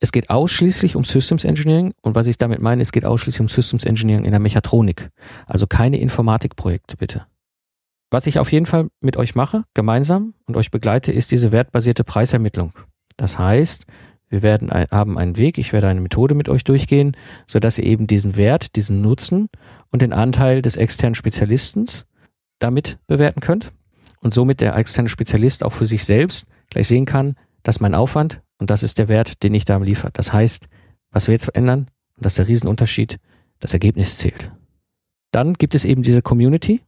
Es 0.00 0.12
geht 0.12 0.30
ausschließlich 0.30 0.96
um 0.96 1.04
Systems 1.04 1.44
Engineering 1.44 1.92
und 2.02 2.14
was 2.14 2.26
ich 2.26 2.38
damit 2.38 2.60
meine, 2.60 2.82
es 2.82 2.92
geht 2.92 3.04
ausschließlich 3.04 3.40
um 3.40 3.48
Systems 3.48 3.84
Engineering 3.84 4.24
in 4.24 4.30
der 4.30 4.40
Mechatronik. 4.40 5.10
Also 5.46 5.66
keine 5.66 5.98
Informatikprojekte 5.98 6.96
bitte. 6.96 7.26
Was 8.10 8.26
ich 8.26 8.38
auf 8.38 8.52
jeden 8.52 8.66
Fall 8.66 8.88
mit 9.00 9.16
euch 9.16 9.34
mache, 9.34 9.64
gemeinsam 9.74 10.34
und 10.46 10.56
euch 10.56 10.70
begleite, 10.70 11.12
ist 11.12 11.32
diese 11.32 11.50
wertbasierte 11.50 12.04
Preisermittlung. 12.04 12.72
Das 13.16 13.38
heißt, 13.38 13.86
wir 14.28 14.42
werden 14.42 14.70
haben 14.70 15.18
einen 15.18 15.36
Weg, 15.36 15.58
ich 15.58 15.72
werde 15.72 15.88
eine 15.88 16.00
Methode 16.00 16.34
mit 16.34 16.48
euch 16.48 16.64
durchgehen, 16.64 17.16
sodass 17.46 17.78
ihr 17.78 17.84
eben 17.84 18.06
diesen 18.06 18.36
Wert, 18.36 18.76
diesen 18.76 19.00
Nutzen 19.02 19.48
und 19.90 20.02
den 20.02 20.12
Anteil 20.12 20.62
des 20.62 20.76
externen 20.76 21.14
Spezialisten 21.14 21.86
damit 22.58 22.98
bewerten 23.06 23.40
könnt 23.40 23.72
und 24.20 24.32
somit 24.32 24.60
der 24.60 24.76
externe 24.76 25.08
Spezialist 25.08 25.64
auch 25.64 25.72
für 25.72 25.86
sich 25.86 26.04
selbst 26.04 26.46
gleich 26.70 26.88
sehen 26.88 27.04
kann, 27.04 27.36
dass 27.62 27.80
mein 27.80 27.94
Aufwand 27.94 28.42
und 28.58 28.70
das 28.70 28.82
ist 28.82 28.98
der 28.98 29.08
Wert, 29.08 29.42
den 29.42 29.54
ich 29.54 29.64
da 29.64 29.76
liefere. 29.78 30.10
Das 30.12 30.32
heißt, 30.32 30.68
was 31.10 31.26
wir 31.26 31.32
jetzt 31.32 31.44
verändern, 31.44 31.90
und 32.16 32.24
das 32.24 32.32
ist 32.32 32.38
der 32.38 32.48
Riesenunterschied, 32.48 33.18
das 33.60 33.72
Ergebnis 33.72 34.18
zählt. 34.18 34.52
Dann 35.30 35.54
gibt 35.54 35.74
es 35.74 35.84
eben 35.84 36.02
diese 36.02 36.22
Community, 36.22 36.82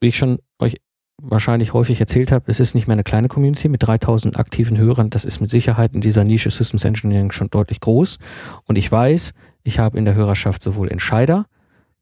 wie 0.00 0.08
ich 0.08 0.16
schon 0.16 0.38
euch 0.58 0.76
wahrscheinlich 1.18 1.72
häufig 1.72 2.00
erzählt 2.00 2.30
habe, 2.32 2.44
es 2.48 2.60
ist 2.60 2.74
nicht 2.74 2.86
mehr 2.86 2.94
eine 2.94 3.04
kleine 3.04 3.28
Community 3.28 3.68
mit 3.68 3.86
3000 3.86 4.38
aktiven 4.38 4.76
Hörern. 4.76 5.10
Das 5.10 5.24
ist 5.24 5.40
mit 5.40 5.50
Sicherheit 5.50 5.94
in 5.94 6.00
dieser 6.00 6.24
Nische 6.24 6.50
Systems 6.50 6.84
Engineering 6.84 7.32
schon 7.32 7.48
deutlich 7.48 7.80
groß. 7.80 8.18
Und 8.64 8.76
ich 8.76 8.90
weiß, 8.90 9.32
ich 9.62 9.78
habe 9.78 9.98
in 9.98 10.04
der 10.04 10.14
Hörerschaft 10.14 10.62
sowohl 10.62 10.90
Entscheider 10.90 11.46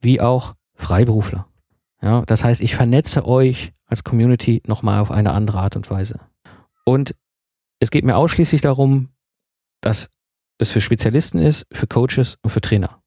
wie 0.00 0.20
auch 0.20 0.54
Freiberufler. 0.74 1.46
Ja, 2.02 2.22
das 2.22 2.44
heißt, 2.44 2.60
ich 2.60 2.74
vernetze 2.74 3.24
euch 3.24 3.72
als 3.86 4.04
Community 4.04 4.62
nochmal 4.66 5.00
auf 5.00 5.10
eine 5.10 5.32
andere 5.32 5.58
Art 5.58 5.76
und 5.76 5.90
Weise. 5.90 6.20
Und 6.84 7.14
es 7.80 7.90
geht 7.90 8.04
mir 8.04 8.16
ausschließlich 8.16 8.60
darum, 8.60 9.08
dass 9.80 10.08
es 10.58 10.70
für 10.70 10.80
Spezialisten 10.80 11.38
ist, 11.38 11.66
für 11.72 11.86
Coaches 11.86 12.38
und 12.42 12.50
für 12.50 12.60
Trainer. 12.60 13.02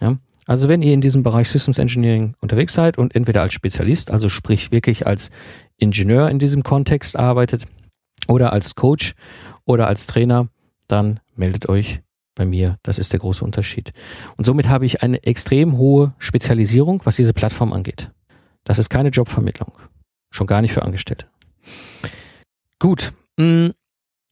Ja? 0.00 0.16
Also 0.46 0.68
wenn 0.68 0.82
ihr 0.82 0.92
in 0.92 1.00
diesem 1.00 1.22
Bereich 1.22 1.48
Systems 1.48 1.78
Engineering 1.78 2.34
unterwegs 2.40 2.74
seid 2.74 2.98
und 2.98 3.14
entweder 3.14 3.42
als 3.42 3.54
Spezialist, 3.54 4.10
also 4.10 4.28
sprich 4.28 4.70
wirklich 4.70 5.06
als 5.06 5.30
Ingenieur 5.76 6.28
in 6.30 6.38
diesem 6.38 6.62
Kontext 6.62 7.16
arbeitet 7.16 7.64
oder 8.28 8.52
als 8.52 8.74
Coach 8.74 9.14
oder 9.64 9.86
als 9.86 10.06
Trainer, 10.06 10.48
dann 10.86 11.20
meldet 11.34 11.68
euch 11.68 12.02
bei 12.34 12.44
mir. 12.44 12.78
Das 12.82 12.98
ist 12.98 13.12
der 13.12 13.20
große 13.20 13.44
Unterschied. 13.44 13.92
Und 14.36 14.44
somit 14.44 14.68
habe 14.68 14.84
ich 14.84 15.02
eine 15.02 15.22
extrem 15.22 15.78
hohe 15.78 16.14
Spezialisierung, 16.18 17.00
was 17.04 17.16
diese 17.16 17.32
Plattform 17.32 17.72
angeht. 17.72 18.10
Das 18.64 18.78
ist 18.78 18.90
keine 18.90 19.10
Jobvermittlung. 19.10 19.72
Schon 20.30 20.46
gar 20.46 20.60
nicht 20.60 20.72
für 20.72 20.82
Angestellte. 20.82 21.26
Gut. 22.78 23.12
Mm, 23.38 23.68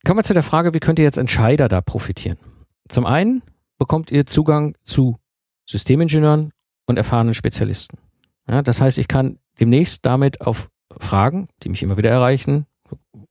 Kommen 0.04 0.18
wir 0.18 0.24
zu 0.24 0.34
der 0.34 0.42
Frage, 0.42 0.74
wie 0.74 0.80
könnt 0.80 0.98
ihr 0.98 1.04
jetzt 1.04 1.16
Entscheider 1.16 1.68
da 1.68 1.80
profitieren? 1.80 2.36
Zum 2.88 3.06
einen 3.06 3.42
bekommt 3.78 4.10
ihr 4.10 4.26
Zugang 4.26 4.74
zu 4.82 5.18
Systemingenieuren 5.64 6.52
und 6.86 6.96
erfahrenen 6.96 7.34
Spezialisten. 7.34 7.98
Ja, 8.48 8.62
das 8.62 8.80
heißt, 8.80 8.98
ich 8.98 9.06
kann 9.06 9.38
demnächst 9.60 10.04
damit 10.04 10.40
auf 10.40 10.68
Fragen, 10.98 11.48
die 11.62 11.68
mich 11.68 11.84
immer 11.84 11.96
wieder 11.96 12.10
erreichen, 12.10 12.66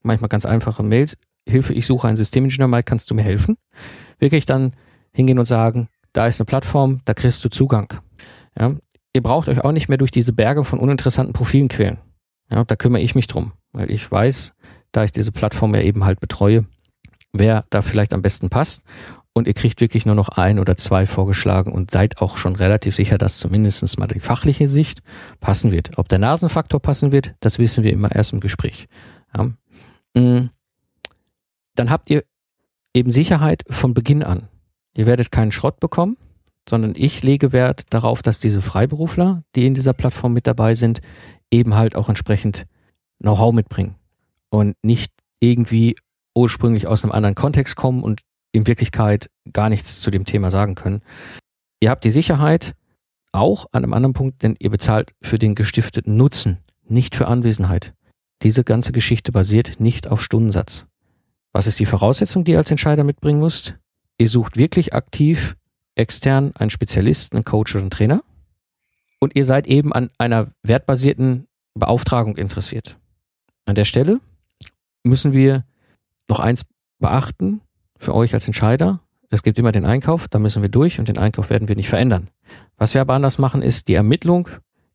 manchmal 0.02 0.30
ganz 0.30 0.46
einfache 0.46 0.82
Mails, 0.82 1.18
Hilfe, 1.46 1.74
ich 1.74 1.86
suche 1.86 2.08
einen 2.08 2.16
Systemingenieur, 2.16 2.70
Mike, 2.70 2.84
kannst 2.84 3.12
du 3.12 3.16
mir 3.16 3.24
helfen? 3.24 3.58
Wirklich 4.20 4.46
dann 4.46 4.74
hingehen 5.12 5.40
und 5.40 5.46
sagen, 5.46 5.90
da 6.14 6.26
ist 6.26 6.40
eine 6.40 6.46
Plattform, 6.46 7.02
da 7.04 7.14
kriegst 7.14 7.44
du 7.44 7.50
Zugang. 7.50 7.94
Ja, 8.58 8.76
ihr 9.12 9.22
braucht 9.22 9.50
euch 9.50 9.62
auch 9.62 9.74
nicht 9.74 9.90
mehr 9.90 9.98
durch 9.98 10.12
diese 10.12 10.32
Berge 10.32 10.64
von 10.64 10.80
uninteressanten 10.80 11.34
Profilen 11.34 11.68
quälen. 11.68 12.00
Ja, 12.50 12.64
da 12.64 12.78
kümmere 12.78 13.02
ich 13.02 13.14
mich 13.14 13.28
drum, 13.28 13.52
weil 13.74 13.92
ich 13.92 14.10
weiß, 14.10 14.54
da 14.92 15.04
ich 15.04 15.12
diese 15.12 15.32
Plattform 15.32 15.74
ja 15.76 15.82
eben 15.82 16.06
halt 16.06 16.20
betreue, 16.20 16.66
wer 17.34 17.66
da 17.70 17.82
vielleicht 17.82 18.14
am 18.14 18.22
besten 18.22 18.50
passt. 18.50 18.84
Und 19.34 19.48
ihr 19.48 19.54
kriegt 19.54 19.80
wirklich 19.80 20.06
nur 20.06 20.16
noch 20.16 20.28
ein 20.28 20.60
oder 20.60 20.76
zwei 20.76 21.06
vorgeschlagen 21.06 21.72
und 21.72 21.90
seid 21.90 22.22
auch 22.22 22.36
schon 22.36 22.56
relativ 22.56 22.96
sicher, 22.96 23.18
dass 23.18 23.38
zumindest 23.38 23.98
mal 23.98 24.08
die 24.08 24.20
fachliche 24.20 24.68
Sicht 24.68 25.02
passen 25.40 25.72
wird. 25.72 25.98
Ob 25.98 26.10
der 26.10 26.20
Nasenfaktor 26.20 26.82
passen 26.82 27.14
wird, 27.14 27.34
das 27.40 27.58
wissen 27.58 27.86
wir 27.86 27.94
immer 27.94 28.14
erst 28.14 28.34
im 28.34 28.42
Gespräch. 28.42 28.88
Ja. 29.36 29.50
Mm. 30.14 30.50
dann 31.76 31.90
habt 31.90 32.10
ihr 32.10 32.26
eben 32.94 33.12
Sicherheit 33.12 33.64
von 33.70 33.94
Beginn 33.94 34.24
an. 34.24 34.50
Ihr 34.94 35.06
werdet 35.06 35.32
keinen 35.32 35.54
Schrott 35.54 35.80
bekommen, 35.80 36.18
sondern 36.68 36.94
ich 36.98 37.24
lege 37.24 37.54
Wert 37.54 37.86
darauf, 37.92 38.22
dass 38.22 38.40
diese 38.40 38.62
Freiberufler, 38.62 39.44
die 39.56 39.66
in 39.66 39.74
dieser 39.74 39.94
Plattform 39.94 40.34
mit 40.34 40.48
dabei 40.48 40.76
sind, 40.76 41.00
eben 41.50 41.76
halt 41.76 41.96
auch 41.96 42.10
entsprechend 42.10 42.66
Know-how 43.20 43.54
mitbringen 43.54 43.96
und 44.52 44.76
nicht 44.84 45.12
irgendwie 45.40 45.96
ursprünglich 46.36 46.86
aus 46.86 47.04
einem 47.04 47.14
anderen 47.14 47.36
Kontext 47.36 47.76
kommen 47.76 48.04
und 48.04 48.22
in 48.52 48.68
Wirklichkeit 48.68 49.30
gar 49.52 49.70
nichts 49.70 50.02
zu 50.02 50.12
dem 50.12 50.26
Thema 50.26 50.50
sagen 50.50 50.76
können. 50.76 51.02
Ihr 51.80 51.90
habt 51.90 52.04
die 52.04 52.12
Sicherheit 52.12 52.74
auch 53.32 53.66
an 53.72 53.84
einem 53.84 53.94
anderen 53.94 54.14
Punkt, 54.14 54.44
denn 54.44 54.56
ihr 54.60 54.70
bezahlt 54.70 55.14
für 55.22 55.40
den 55.40 55.56
gestifteten 55.56 56.18
Nutzen, 56.18 56.60
nicht 56.88 57.16
für 57.16 57.28
Anwesenheit. 57.28 57.94
Diese 58.44 58.64
ganze 58.64 58.92
Geschichte 58.92 59.32
basiert 59.32 59.80
nicht 59.80 60.08
auf 60.08 60.22
Stundensatz. 60.22 60.88
Was 61.54 61.68
ist 61.68 61.80
die 61.80 61.86
Voraussetzung, 61.86 62.44
die 62.44 62.52
ihr 62.52 62.58
als 62.58 62.72
Entscheider 62.72 63.04
mitbringen 63.04 63.40
müsst? 63.40 63.78
Ihr 64.18 64.28
sucht 64.28 64.58
wirklich 64.58 64.94
aktiv 64.94 65.56
extern 65.96 66.54
einen 66.56 66.70
Spezialisten, 66.70 67.38
einen 67.38 67.46
Coach 67.46 67.76
oder 67.76 67.84
einen 67.84 67.92
Trainer 67.92 68.24
und 69.20 69.36
ihr 69.36 69.46
seid 69.46 69.68
eben 69.68 69.94
an 69.94 70.10
einer 70.18 70.52
wertbasierten 70.64 71.48
Beauftragung 71.74 72.38
interessiert. 72.38 72.98
An 73.66 73.76
der 73.76 73.86
Stelle 73.86 74.20
müssen 75.04 75.34
wir 75.34 75.66
noch 76.28 76.40
eins 76.40 76.66
beachten 77.00 77.62
für 77.98 78.16
euch 78.16 78.34
als 78.34 78.48
Entscheider. 78.48 79.02
Es 79.30 79.44
gibt 79.44 79.58
immer 79.58 79.72
den 79.72 79.86
Einkauf, 79.86 80.28
da 80.28 80.40
müssen 80.40 80.62
wir 80.62 80.70
durch 80.70 81.00
und 81.00 81.08
den 81.08 81.18
Einkauf 81.18 81.50
werden 81.50 81.68
wir 81.68 81.76
nicht 81.76 81.90
verändern. 81.90 82.30
Was 82.78 82.94
wir 82.94 83.02
aber 83.02 83.14
anders 83.14 83.38
machen, 83.38 83.62
ist 83.62 83.88
die 83.88 83.94
Ermittlung 83.94 84.50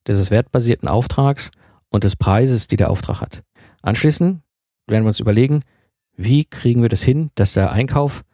dieses 0.07 0.31
wertbasierten 0.31 0.89
Auftrags 0.89 1.51
und 1.89 2.05
des 2.05 2.17
Preises, 2.17 2.69
die 2.69 2.77
der 2.77 2.91
Auftrag 2.91 3.21
hat. 3.21 3.43
Anschließend 3.83 4.41
werden 4.87 5.05
wir 5.05 5.09
uns 5.09 5.21
überlegen, 5.21 5.63
wie 6.17 6.45
kriegen 6.45 6.83
wir 6.83 6.89
das 6.89 7.03
hin, 7.03 7.31
dass 7.35 7.55
der 7.55 7.73
Einkauf 7.73 8.25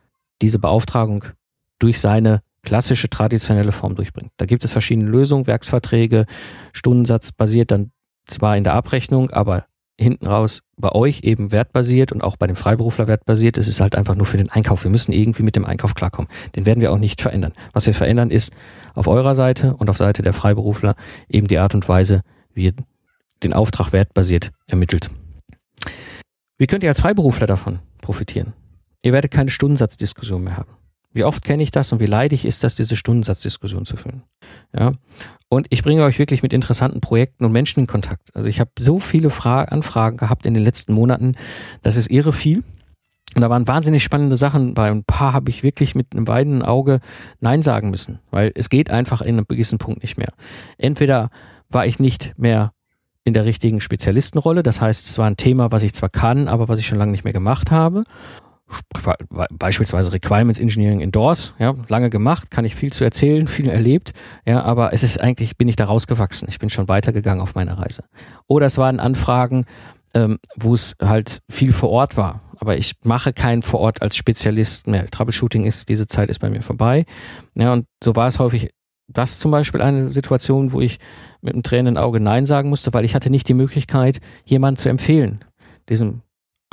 diese 0.41 0.59
Beauftragung 0.59 1.25
durch 1.79 2.01
seine 2.01 2.43
klassische 2.63 3.11
traditionelle 3.11 3.73
Form 3.73 3.97
durchbringt. 3.97 4.33
Da 4.37 4.47
gibt 4.47 4.65
es 4.65 4.73
verschiedene 4.73 5.11
Lösungen, 5.11 5.47
Werksverträge, 5.47 6.27
Stundensatz 6.73 7.33
basiert 7.33 7.71
dann 7.71 7.91
zwar 8.27 8.57
in 8.57 8.65
der 8.65 8.75
Abrechnung, 8.75 9.31
aber 9.31 9.67
hinten 10.03 10.27
raus 10.27 10.63
bei 10.77 10.91
euch 10.93 11.21
eben 11.23 11.53
wertbasiert 11.53 12.13
und 12.13 12.23
auch 12.23 12.37
bei 12.37 12.47
dem 12.47 12.57
Freiberufler 12.57 13.07
wertbasiert. 13.07 13.59
Es 13.59 13.69
ist 13.69 13.81
halt 13.81 13.95
einfach 13.95 14.15
nur 14.15 14.27
für 14.27 14.37
den 14.37 14.51
Einkauf. 14.51 14.85
Wir 14.85 14.91
müssen 14.91 15.13
irgendwie 15.13 15.43
mit 15.43 15.57
dem 15.57 15.65
Einkauf 15.65 15.95
klarkommen. 15.95 16.31
Den 16.57 16.67
werden 16.67 16.81
wir 16.81 16.93
auch 16.93 16.99
nicht 16.99 17.21
verändern. 17.21 17.53
Was 17.73 17.87
wir 17.87 17.95
verändern 17.95 18.31
ist 18.31 18.53
auf 18.95 19.07
eurer 19.07 19.35
Seite 19.35 19.75
und 19.75 19.89
auf 19.89 19.97
Seite 19.97 20.23
der 20.23 20.33
Freiberufler 20.33 20.97
eben 21.29 21.49
die 21.49 21.59
Art 21.59 21.75
und 21.75 21.89
Weise, 21.89 22.23
wie 22.53 22.65
ihr 22.65 22.75
den 23.43 23.53
Auftrag 23.53 23.93
wertbasiert 23.93 24.51
ermittelt. 24.67 25.11
Wie 26.59 26.67
könnt 26.67 26.85
ihr 26.85 26.91
als 26.91 27.01
Freiberufler 27.01 27.47
davon 27.47 27.81
profitieren? 28.01 28.53
Ihr 29.03 29.13
werdet 29.13 29.31
keine 29.33 29.51
Stundensatzdiskussion 29.51 30.45
mehr 30.45 30.57
haben. 30.57 30.82
Wie 31.13 31.25
oft 31.25 31.45
kenne 31.45 31.63
ich 31.63 31.71
das 31.71 31.93
und 31.93 32.01
wie 32.01 32.07
leidig 32.07 32.45
ist 32.45 32.65
das, 32.65 32.75
diese 32.75 32.97
Stundensatzdiskussion 32.97 33.85
zu 33.85 33.97
führen? 33.97 34.23
Ja. 34.77 34.93
Und 35.49 35.67
ich 35.71 35.83
bringe 35.83 36.05
euch 36.05 36.19
wirklich 36.19 36.43
mit 36.43 36.53
interessanten 36.53 37.01
Projekten 37.01 37.45
und 37.45 37.53
Menschen 37.53 37.81
in 37.81 37.87
Kontakt. 37.87 38.35
Also 38.35 38.49
ich 38.49 38.61
habe 38.61 38.71
so 38.79 38.99
viele 38.99 39.31
Fra 39.31 39.65
Anfragen 39.65 40.17
gehabt 40.17 40.47
in 40.47 40.55
den 40.55 40.65
letzten 40.65 40.95
Monaten, 40.95 41.35
das 41.83 41.97
ist 41.97 42.11
irre 42.11 42.33
viel. 42.33 42.63
Und 43.35 43.41
da 43.41 43.49
waren 43.49 43.67
wahnsinnig 43.67 44.03
spannende 44.03 44.37
Sachen 44.37 44.75
bei. 44.75 44.91
Ein 44.91 45.05
paar 45.05 45.33
habe 45.33 45.51
ich 45.51 45.63
wirklich 45.63 45.95
mit 45.95 46.09
einem 46.13 46.29
weinenden 46.29 46.63
Auge 46.63 47.01
Nein 47.41 47.63
sagen 47.63 47.91
müssen, 47.91 48.19
weil 48.31 48.53
es 48.55 48.69
geht 48.69 48.91
einfach 48.91 49.23
in 49.23 49.37
einem 49.37 49.47
gewissen 49.47 49.79
Punkt 49.79 50.03
nicht 50.03 50.19
mehr. 50.19 50.33
Entweder 50.77 51.31
war 51.71 51.87
ich 51.87 51.99
nicht 51.99 52.35
mehr 52.37 52.73
in 53.25 53.35
der 53.35 53.45
richtigen 53.45 53.81
Spezialistenrolle, 53.81 54.63
das 54.63 54.81
heißt, 54.81 55.09
es 55.09 55.17
war 55.17 55.27
ein 55.27 55.37
Thema, 55.37 55.71
was 55.71 55.83
ich 55.83 55.95
zwar 55.95 56.09
kann, 56.09 56.49
aber 56.49 56.69
was 56.69 56.81
ich 56.81 56.87
schon 56.87 56.99
lange 56.99 57.13
nicht 57.13 57.25
mehr 57.25 57.33
gemacht 57.33 57.71
habe, 57.71 58.05
beispielsweise 59.51 60.13
Requirements 60.13 60.59
Engineering 60.59 61.01
in 61.01 61.11
Doors, 61.11 61.55
ja, 61.59 61.75
lange 61.89 62.11
gemacht, 62.11 62.51
kann 62.51 62.65
ich 62.65 62.75
viel 62.75 62.93
zu 62.93 63.05
erzählen, 63.05 63.47
viel 63.47 63.69
erlebt, 63.69 64.13
ja, 64.47 64.63
aber 64.63 64.93
es 64.93 65.03
ist 65.03 65.21
eigentlich, 65.21 65.57
bin 65.57 65.69
ich 65.69 65.77
da 65.77 65.87
rausgewachsen. 65.87 66.49
Ich 66.49 66.59
bin 66.59 66.71
schon 66.71 66.89
weitergegangen 66.89 67.43
auf 67.43 67.55
meiner 67.55 67.79
Reise. 67.79 68.05
Oder 68.47 68.67
es 68.67 68.79
waren 68.79 69.01
Anfragen, 69.01 69.65
ähm, 70.15 70.39
wo 70.57 70.75
es 70.75 70.97
halt 71.01 71.41
viel 71.51 71.73
vor 71.73 71.91
Ort 71.91 72.17
war. 72.17 72.43
Aber 72.59 72.77
ich 72.77 72.95
mache 73.03 73.33
keinen 73.33 73.63
vor 73.63 73.81
Ort 73.81 74.03
als 74.03 74.17
Spezialist 74.17 74.87
mehr. 74.87 75.07
Troubleshooting 75.07 75.65
ist, 75.65 75.89
diese 75.89 76.07
Zeit 76.07 76.29
ist 76.29 76.39
bei 76.39 76.51
mir 76.51 76.63
vorbei. 76.63 77.07
Ja, 77.55 77.73
und 77.73 77.87
so 78.03 78.15
war 78.15 78.29
es 78.29 78.39
häufig 78.39 78.71
das 79.09 79.39
zum 79.39 79.51
Beispiel 79.51 79.83
eine 79.83 80.09
Situation, 80.09 80.73
wo 80.73 80.81
ich 80.81 80.99
mit 81.41 81.55
einem 81.55 81.63
tränenden 81.63 81.99
Auge 81.99 82.21
Nein 82.21 82.47
sagen 82.47 82.69
musste, 82.69 82.93
weil 82.95 83.05
ich 83.05 83.15
hatte 83.15 83.31
nicht 83.31 83.49
die 83.49 83.55
Möglichkeit, 83.55 84.21
jemanden 84.45 84.79
zu 84.79 84.89
empfehlen, 84.89 85.45
diesem 85.89 86.23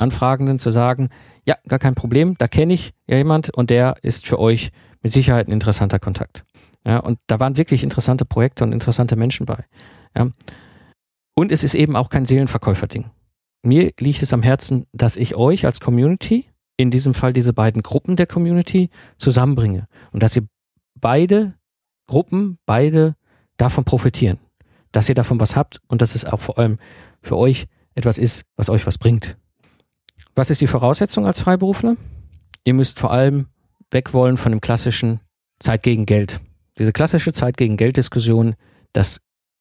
Anfragenden 0.00 0.58
zu 0.58 0.70
sagen, 0.70 1.08
ja, 1.46 1.56
gar 1.68 1.78
kein 1.78 1.94
Problem, 1.94 2.36
da 2.38 2.48
kenne 2.48 2.72
ich 2.72 2.92
jemand 3.06 3.50
und 3.50 3.70
der 3.70 3.96
ist 4.02 4.26
für 4.26 4.38
euch 4.38 4.70
mit 5.02 5.12
Sicherheit 5.12 5.48
ein 5.48 5.52
interessanter 5.52 5.98
Kontakt. 5.98 6.44
Ja, 6.86 6.98
und 6.98 7.18
da 7.26 7.40
waren 7.40 7.56
wirklich 7.56 7.82
interessante 7.82 8.24
Projekte 8.24 8.64
und 8.64 8.72
interessante 8.72 9.16
Menschen 9.16 9.46
bei. 9.46 9.64
Ja. 10.16 10.30
Und 11.34 11.52
es 11.52 11.64
ist 11.64 11.74
eben 11.74 11.96
auch 11.96 12.08
kein 12.08 12.24
Seelenverkäuferding. 12.24 13.10
Mir 13.62 13.92
liegt 14.00 14.22
es 14.22 14.32
am 14.32 14.42
Herzen, 14.42 14.86
dass 14.92 15.16
ich 15.16 15.34
euch 15.36 15.66
als 15.66 15.80
Community, 15.80 16.46
in 16.76 16.90
diesem 16.90 17.12
Fall 17.12 17.34
diese 17.34 17.52
beiden 17.52 17.82
Gruppen 17.82 18.16
der 18.16 18.26
Community, 18.26 18.88
zusammenbringe 19.18 19.86
und 20.12 20.22
dass 20.22 20.36
ihr 20.36 20.46
beide 20.98 21.54
Gruppen, 22.06 22.58
beide 22.64 23.16
davon 23.58 23.84
profitieren, 23.84 24.38
dass 24.92 25.08
ihr 25.08 25.14
davon 25.14 25.38
was 25.40 25.56
habt 25.56 25.80
und 25.88 26.00
dass 26.00 26.14
es 26.14 26.24
auch 26.24 26.40
vor 26.40 26.58
allem 26.58 26.78
für 27.20 27.36
euch 27.36 27.66
etwas 27.94 28.16
ist, 28.16 28.44
was 28.56 28.70
euch 28.70 28.86
was 28.86 28.96
bringt. 28.96 29.36
Was 30.34 30.50
ist 30.50 30.60
die 30.60 30.66
Voraussetzung 30.66 31.26
als 31.26 31.40
Freiberufler? 31.40 31.96
Ihr 32.64 32.74
müsst 32.74 32.98
vor 32.98 33.12
allem 33.12 33.46
weg 33.90 34.12
wollen 34.12 34.36
von 34.36 34.52
dem 34.52 34.60
klassischen 34.60 35.20
Zeit 35.58 35.82
gegen 35.82 36.06
Geld. 36.06 36.40
Diese 36.78 36.92
klassische 36.92 37.32
Zeit 37.32 37.56
gegen 37.56 37.76
Geld-Diskussion, 37.76 38.54
das 38.92 39.20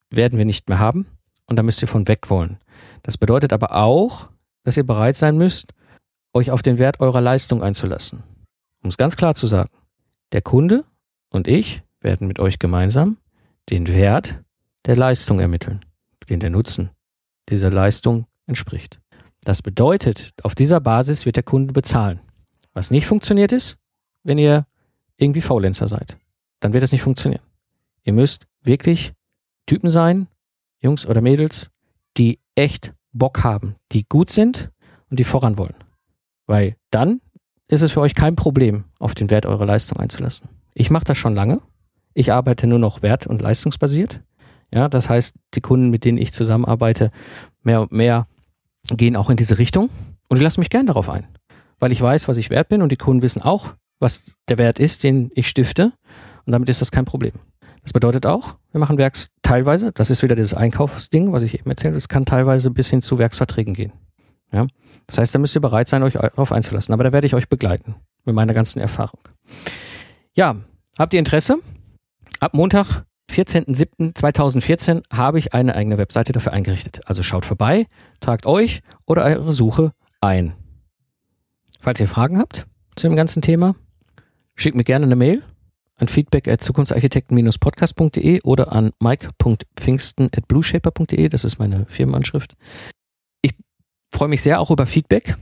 werden 0.09 0.37
wir 0.37 0.45
nicht 0.45 0.69
mehr 0.69 0.79
haben 0.79 1.07
und 1.47 1.57
da 1.57 1.63
müsst 1.63 1.81
ihr 1.81 1.87
von 1.87 2.07
weg 2.07 2.29
wollen. 2.29 2.59
Das 3.03 3.17
bedeutet 3.17 3.53
aber 3.53 3.75
auch, 3.75 4.29
dass 4.63 4.77
ihr 4.77 4.85
bereit 4.85 5.15
sein 5.15 5.37
müsst, 5.37 5.73
euch 6.33 6.51
auf 6.51 6.61
den 6.61 6.77
Wert 6.77 6.99
eurer 6.99 7.21
Leistung 7.21 7.63
einzulassen. 7.63 8.23
Um 8.83 8.89
es 8.89 8.97
ganz 8.97 9.15
klar 9.15 9.33
zu 9.33 9.47
sagen, 9.47 9.69
der 10.31 10.41
Kunde 10.41 10.85
und 11.29 11.47
ich 11.47 11.81
werden 12.01 12.27
mit 12.27 12.39
euch 12.39 12.59
gemeinsam 12.59 13.17
den 13.69 13.87
Wert 13.87 14.39
der 14.85 14.95
Leistung 14.95 15.39
ermitteln, 15.39 15.83
den 16.29 16.39
der 16.39 16.49
Nutzen 16.49 16.91
dieser 17.49 17.71
Leistung 17.71 18.25
entspricht. 18.45 18.99
Das 19.43 19.61
bedeutet, 19.61 20.33
auf 20.43 20.55
dieser 20.55 20.79
Basis 20.79 21.25
wird 21.25 21.35
der 21.35 21.43
Kunde 21.43 21.73
bezahlen. 21.73 22.19
Was 22.73 22.91
nicht 22.91 23.07
funktioniert 23.07 23.51
ist, 23.51 23.77
wenn 24.23 24.37
ihr 24.37 24.65
irgendwie 25.17 25.41
Faulenzer 25.41 25.87
seid. 25.87 26.17
Dann 26.59 26.73
wird 26.73 26.83
es 26.83 26.91
nicht 26.91 27.01
funktionieren. 27.01 27.43
Ihr 28.03 28.13
müsst 28.13 28.47
wirklich 28.61 29.13
Typen 29.65 29.89
sein, 29.89 30.27
Jungs 30.81 31.05
oder 31.05 31.21
Mädels, 31.21 31.69
die 32.17 32.39
echt 32.55 32.93
Bock 33.11 33.43
haben, 33.43 33.75
die 33.91 34.07
gut 34.07 34.29
sind 34.29 34.71
und 35.09 35.19
die 35.19 35.23
voran 35.23 35.57
wollen. 35.57 35.75
Weil 36.47 36.75
dann 36.91 37.21
ist 37.67 37.81
es 37.81 37.91
für 37.91 38.01
euch 38.01 38.15
kein 38.15 38.35
Problem, 38.35 38.85
auf 38.99 39.13
den 39.13 39.29
Wert 39.29 39.45
eurer 39.45 39.65
Leistung 39.65 39.99
einzulassen. 39.99 40.49
Ich 40.73 40.89
mache 40.89 41.05
das 41.05 41.17
schon 41.17 41.35
lange. 41.35 41.61
Ich 42.13 42.31
arbeite 42.31 42.67
nur 42.67 42.79
noch 42.79 43.01
wert- 43.01 43.27
und 43.27 43.41
leistungsbasiert. 43.41 44.21
Ja, 44.71 44.89
das 44.89 45.09
heißt, 45.09 45.35
die 45.53 45.61
Kunden, 45.61 45.89
mit 45.89 46.05
denen 46.05 46.17
ich 46.17 46.33
zusammenarbeite, 46.33 47.11
mehr 47.63 47.81
und 47.81 47.91
mehr 47.91 48.27
gehen 48.87 49.15
auch 49.15 49.29
in 49.29 49.37
diese 49.37 49.57
Richtung 49.57 49.89
und 50.27 50.37
ich 50.37 50.43
lasse 50.43 50.59
mich 50.59 50.69
gern 50.69 50.87
darauf 50.87 51.09
ein, 51.09 51.27
weil 51.79 51.91
ich 51.91 52.01
weiß, 52.01 52.27
was 52.27 52.37
ich 52.37 52.49
wert 52.49 52.69
bin 52.69 52.81
und 52.81 52.91
die 52.91 52.97
Kunden 52.97 53.21
wissen 53.21 53.41
auch, 53.41 53.73
was 53.99 54.31
der 54.47 54.57
Wert 54.57 54.79
ist, 54.79 55.03
den 55.03 55.31
ich 55.35 55.47
stifte 55.47 55.93
und 56.45 56.51
damit 56.51 56.69
ist 56.69 56.81
das 56.81 56.91
kein 56.91 57.05
Problem. 57.05 57.33
Das 57.83 57.93
bedeutet 57.93 58.25
auch, 58.25 58.55
wir 58.71 58.79
machen 58.79 58.97
Werks 58.97 59.29
teilweise, 59.41 59.91
das 59.91 60.09
ist 60.09 60.21
wieder 60.21 60.35
dieses 60.35 60.53
Einkaufsding, 60.53 61.31
was 61.31 61.43
ich 61.43 61.59
eben 61.59 61.69
erzählt 61.69 61.95
es 61.95 62.07
kann 62.07 62.25
teilweise 62.25 62.71
bis 62.71 62.89
hin 62.89 63.01
zu 63.01 63.17
Werksverträgen 63.17 63.73
gehen. 63.73 63.93
Ja? 64.51 64.67
Das 65.07 65.17
heißt, 65.17 65.33
da 65.33 65.39
müsst 65.39 65.55
ihr 65.55 65.61
bereit 65.61 65.89
sein, 65.89 66.03
euch 66.03 66.13
darauf 66.13 66.51
einzulassen, 66.51 66.93
aber 66.93 67.03
da 67.03 67.13
werde 67.13 67.27
ich 67.27 67.35
euch 67.35 67.49
begleiten 67.49 67.95
mit 68.25 68.35
meiner 68.35 68.53
ganzen 68.53 68.79
Erfahrung. 68.79 69.21
Ja, 70.35 70.57
habt 70.97 71.13
ihr 71.13 71.19
Interesse? 71.19 71.57
Ab 72.39 72.53
Montag 72.53 73.03
14.07.2014 73.39 75.03
habe 75.11 75.39
ich 75.39 75.53
eine 75.53 75.73
eigene 75.73 75.97
Webseite 75.97 76.33
dafür 76.33 76.51
eingerichtet. 76.51 76.99
Also 77.05 77.23
schaut 77.23 77.45
vorbei, 77.45 77.87
tragt 78.19 78.45
euch 78.45 78.81
oder 79.05 79.23
eure 79.23 79.53
Suche 79.53 79.93
ein. 80.19 80.53
Falls 81.79 82.01
ihr 82.01 82.09
Fragen 82.09 82.37
habt 82.37 82.67
zu 82.95 83.07
dem 83.07 83.15
ganzen 83.15 83.41
Thema, 83.41 83.75
schickt 84.55 84.75
mir 84.75 84.83
gerne 84.83 85.05
eine 85.05 85.15
Mail 85.15 85.43
an 85.95 86.09
feedback 86.09 86.49
at 86.49 86.61
zukunftsarchitekten-podcast.de 86.61 88.41
oder 88.43 88.73
an 88.73 88.91
mike.pfingsten 88.99 90.29
at 90.35 90.47
blueshaper.de. 90.47 91.29
Das 91.29 91.45
ist 91.45 91.59
meine 91.59 91.85
Firmenanschrift. 91.87 92.55
Ich 93.41 93.53
freue 94.11 94.27
mich 94.29 94.41
sehr 94.41 94.59
auch 94.59 94.71
über 94.71 94.85
Feedback. 94.85 95.37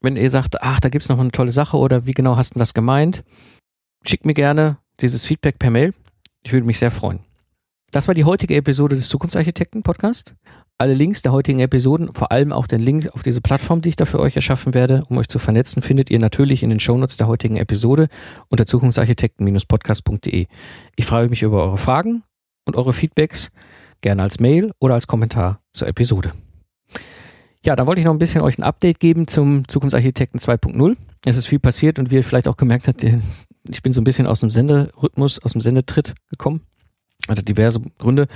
Wenn 0.00 0.16
ihr 0.16 0.30
sagt, 0.30 0.62
ach, 0.62 0.78
da 0.80 0.88
gibt 0.88 1.02
es 1.02 1.08
noch 1.08 1.18
eine 1.18 1.32
tolle 1.32 1.52
Sache 1.52 1.76
oder 1.76 2.06
wie 2.06 2.12
genau 2.12 2.36
hast 2.36 2.54
du 2.54 2.58
das 2.60 2.74
gemeint, 2.74 3.24
schickt 4.04 4.26
mir 4.26 4.34
gerne 4.34 4.78
dieses 5.00 5.24
Feedback 5.24 5.58
per 5.58 5.70
Mail. 5.70 5.92
Ich 6.44 6.52
würde 6.52 6.66
mich 6.66 6.78
sehr 6.78 6.90
freuen. 6.90 7.20
Das 7.92 8.08
war 8.08 8.14
die 8.14 8.24
heutige 8.24 8.56
Episode 8.56 8.96
des 8.96 9.10
Zukunftsarchitekten 9.10 9.82
Podcast. 9.82 10.34
Alle 10.78 10.94
Links 10.94 11.20
der 11.20 11.30
heutigen 11.30 11.60
Episoden, 11.60 12.12
vor 12.14 12.32
allem 12.32 12.50
auch 12.50 12.66
den 12.66 12.80
Link 12.80 13.10
auf 13.12 13.22
diese 13.22 13.42
Plattform, 13.42 13.82
die 13.82 13.90
ich 13.90 13.96
da 13.96 14.06
für 14.06 14.18
euch 14.18 14.34
erschaffen 14.34 14.72
werde, 14.72 15.04
um 15.10 15.18
euch 15.18 15.28
zu 15.28 15.38
vernetzen, 15.38 15.82
findet 15.82 16.10
ihr 16.10 16.18
natürlich 16.18 16.62
in 16.62 16.70
den 16.70 16.80
Shownotes 16.80 17.18
der 17.18 17.26
heutigen 17.26 17.58
Episode 17.58 18.08
unter 18.48 18.66
zukunftsarchitekten-podcast.de. 18.66 20.46
Ich 20.96 21.04
freue 21.04 21.28
mich 21.28 21.42
über 21.42 21.62
eure 21.62 21.76
Fragen 21.76 22.22
und 22.64 22.76
eure 22.76 22.94
Feedbacks, 22.94 23.50
gerne 24.00 24.22
als 24.22 24.40
Mail 24.40 24.72
oder 24.80 24.94
als 24.94 25.06
Kommentar 25.06 25.60
zur 25.72 25.86
Episode. 25.86 26.32
Ja, 27.62 27.76
dann 27.76 27.86
wollte 27.86 28.00
ich 28.00 28.06
noch 28.06 28.14
ein 28.14 28.18
bisschen 28.18 28.40
euch 28.40 28.58
ein 28.58 28.64
Update 28.64 29.00
geben 29.00 29.28
zum 29.28 29.68
Zukunftsarchitekten 29.68 30.40
2.0. 30.40 30.96
Es 31.26 31.36
ist 31.36 31.46
viel 31.46 31.60
passiert 31.60 31.98
und 31.98 32.10
wie 32.10 32.16
ihr 32.16 32.24
vielleicht 32.24 32.48
auch 32.48 32.56
gemerkt 32.56 32.88
habt, 32.88 33.04
ich 33.68 33.82
bin 33.82 33.92
so 33.92 34.00
ein 34.00 34.04
bisschen 34.04 34.26
aus 34.26 34.40
dem 34.40 34.48
Senderhythmus, 34.48 35.40
aus 35.40 35.52
dem 35.52 35.60
Sendetritt 35.60 36.14
gekommen. 36.30 36.62
Hatte 37.28 37.42
diverse 37.42 37.80
Gründe. 37.98 38.26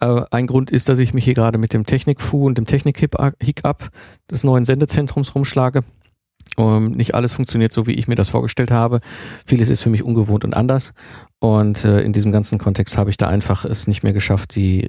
Äh, 0.00 0.22
ein 0.30 0.46
Grund 0.46 0.70
ist, 0.70 0.88
dass 0.88 0.98
ich 0.98 1.14
mich 1.14 1.24
hier 1.24 1.34
gerade 1.34 1.58
mit 1.58 1.72
dem 1.72 1.86
Technik-Fu 1.86 2.46
und 2.46 2.58
dem 2.58 2.66
Technik-Hiccup 2.66 3.90
des 4.30 4.44
neuen 4.44 4.64
Sendezentrums 4.64 5.34
rumschlage. 5.34 5.82
Um, 6.56 6.90
nicht 6.90 7.14
alles 7.14 7.32
funktioniert 7.32 7.72
so, 7.72 7.86
wie 7.86 7.92
ich 7.92 8.08
mir 8.08 8.16
das 8.16 8.30
vorgestellt 8.30 8.72
habe. 8.72 9.00
Vieles 9.46 9.70
ist 9.70 9.82
für 9.82 9.90
mich 9.90 10.02
ungewohnt 10.02 10.44
und 10.44 10.54
anders. 10.54 10.92
Und 11.38 11.84
äh, 11.84 12.00
in 12.00 12.12
diesem 12.12 12.32
ganzen 12.32 12.58
Kontext 12.58 12.98
habe 12.98 13.10
ich 13.10 13.16
da 13.16 13.28
einfach 13.28 13.64
es 13.64 13.86
nicht 13.86 14.02
mehr 14.02 14.12
geschafft, 14.12 14.56
die 14.56 14.88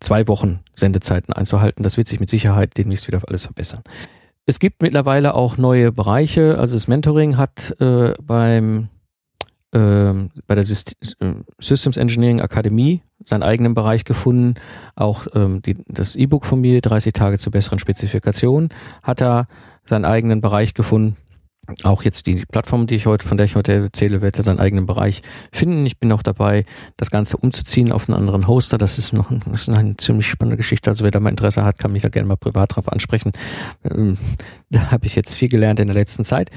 zwei 0.00 0.26
Wochen 0.26 0.60
Sendezeiten 0.74 1.32
einzuhalten. 1.32 1.84
Das 1.84 1.96
wird 1.96 2.08
sich 2.08 2.18
mit 2.18 2.28
Sicherheit 2.28 2.76
demnächst 2.76 3.06
wieder 3.06 3.20
alles 3.26 3.44
verbessern. 3.44 3.82
Es 4.46 4.58
gibt 4.58 4.82
mittlerweile 4.82 5.34
auch 5.34 5.56
neue 5.56 5.92
Bereiche. 5.92 6.58
Also 6.58 6.74
das 6.74 6.88
Mentoring 6.88 7.36
hat 7.36 7.76
äh, 7.80 8.12
beim 8.20 8.64
ähm, 8.64 8.88
bei 9.74 10.54
der 10.54 10.64
äh, 10.64 11.34
Systems 11.58 11.96
Engineering 11.96 12.40
Akademie 12.40 13.02
seinen 13.24 13.42
eigenen 13.42 13.74
Bereich 13.74 14.04
gefunden. 14.04 14.54
Auch 14.94 15.26
ähm, 15.34 15.62
die, 15.62 15.76
das 15.88 16.14
E-Book 16.14 16.44
von 16.44 16.60
mir, 16.60 16.80
30 16.80 17.12
Tage 17.12 17.38
zur 17.38 17.50
besseren 17.52 17.78
Spezifikation, 17.80 18.68
hat 19.02 19.20
er 19.20 19.46
seinen 19.84 20.04
eigenen 20.04 20.40
Bereich 20.40 20.74
gefunden. 20.74 21.16
Auch 21.82 22.02
jetzt 22.02 22.26
die 22.26 22.44
Plattform, 22.44 22.86
die 22.86 22.94
ich 22.94 23.06
heute, 23.06 23.26
von 23.26 23.36
der 23.36 23.46
ich 23.46 23.56
heute 23.56 23.72
erzähle, 23.72 24.20
wird 24.20 24.36
er 24.36 24.42
seinen 24.42 24.60
eigenen 24.60 24.86
Bereich 24.86 25.22
finden. 25.50 25.86
Ich 25.86 25.98
bin 25.98 26.12
auch 26.12 26.22
dabei, 26.22 26.66
das 26.96 27.10
Ganze 27.10 27.38
umzuziehen 27.38 27.90
auf 27.90 28.08
einen 28.08 28.18
anderen 28.18 28.46
Hoster. 28.46 28.76
Das 28.76 28.98
ist 28.98 29.12
noch 29.12 29.30
das 29.46 29.62
ist 29.62 29.68
eine 29.70 29.96
ziemlich 29.96 30.28
spannende 30.28 30.58
Geschichte. 30.58 30.90
Also 30.90 31.04
wer 31.04 31.10
da 31.10 31.20
mal 31.20 31.30
Interesse 31.30 31.64
hat, 31.64 31.78
kann 31.78 31.92
mich 31.92 32.02
da 32.02 32.10
gerne 32.10 32.28
mal 32.28 32.36
privat 32.36 32.76
drauf 32.76 32.92
ansprechen. 32.92 33.32
Ähm, 33.90 34.18
da 34.70 34.90
habe 34.90 35.06
ich 35.06 35.14
jetzt 35.16 35.34
viel 35.34 35.48
gelernt 35.48 35.80
in 35.80 35.88
der 35.88 35.96
letzten 35.96 36.24
Zeit. 36.24 36.50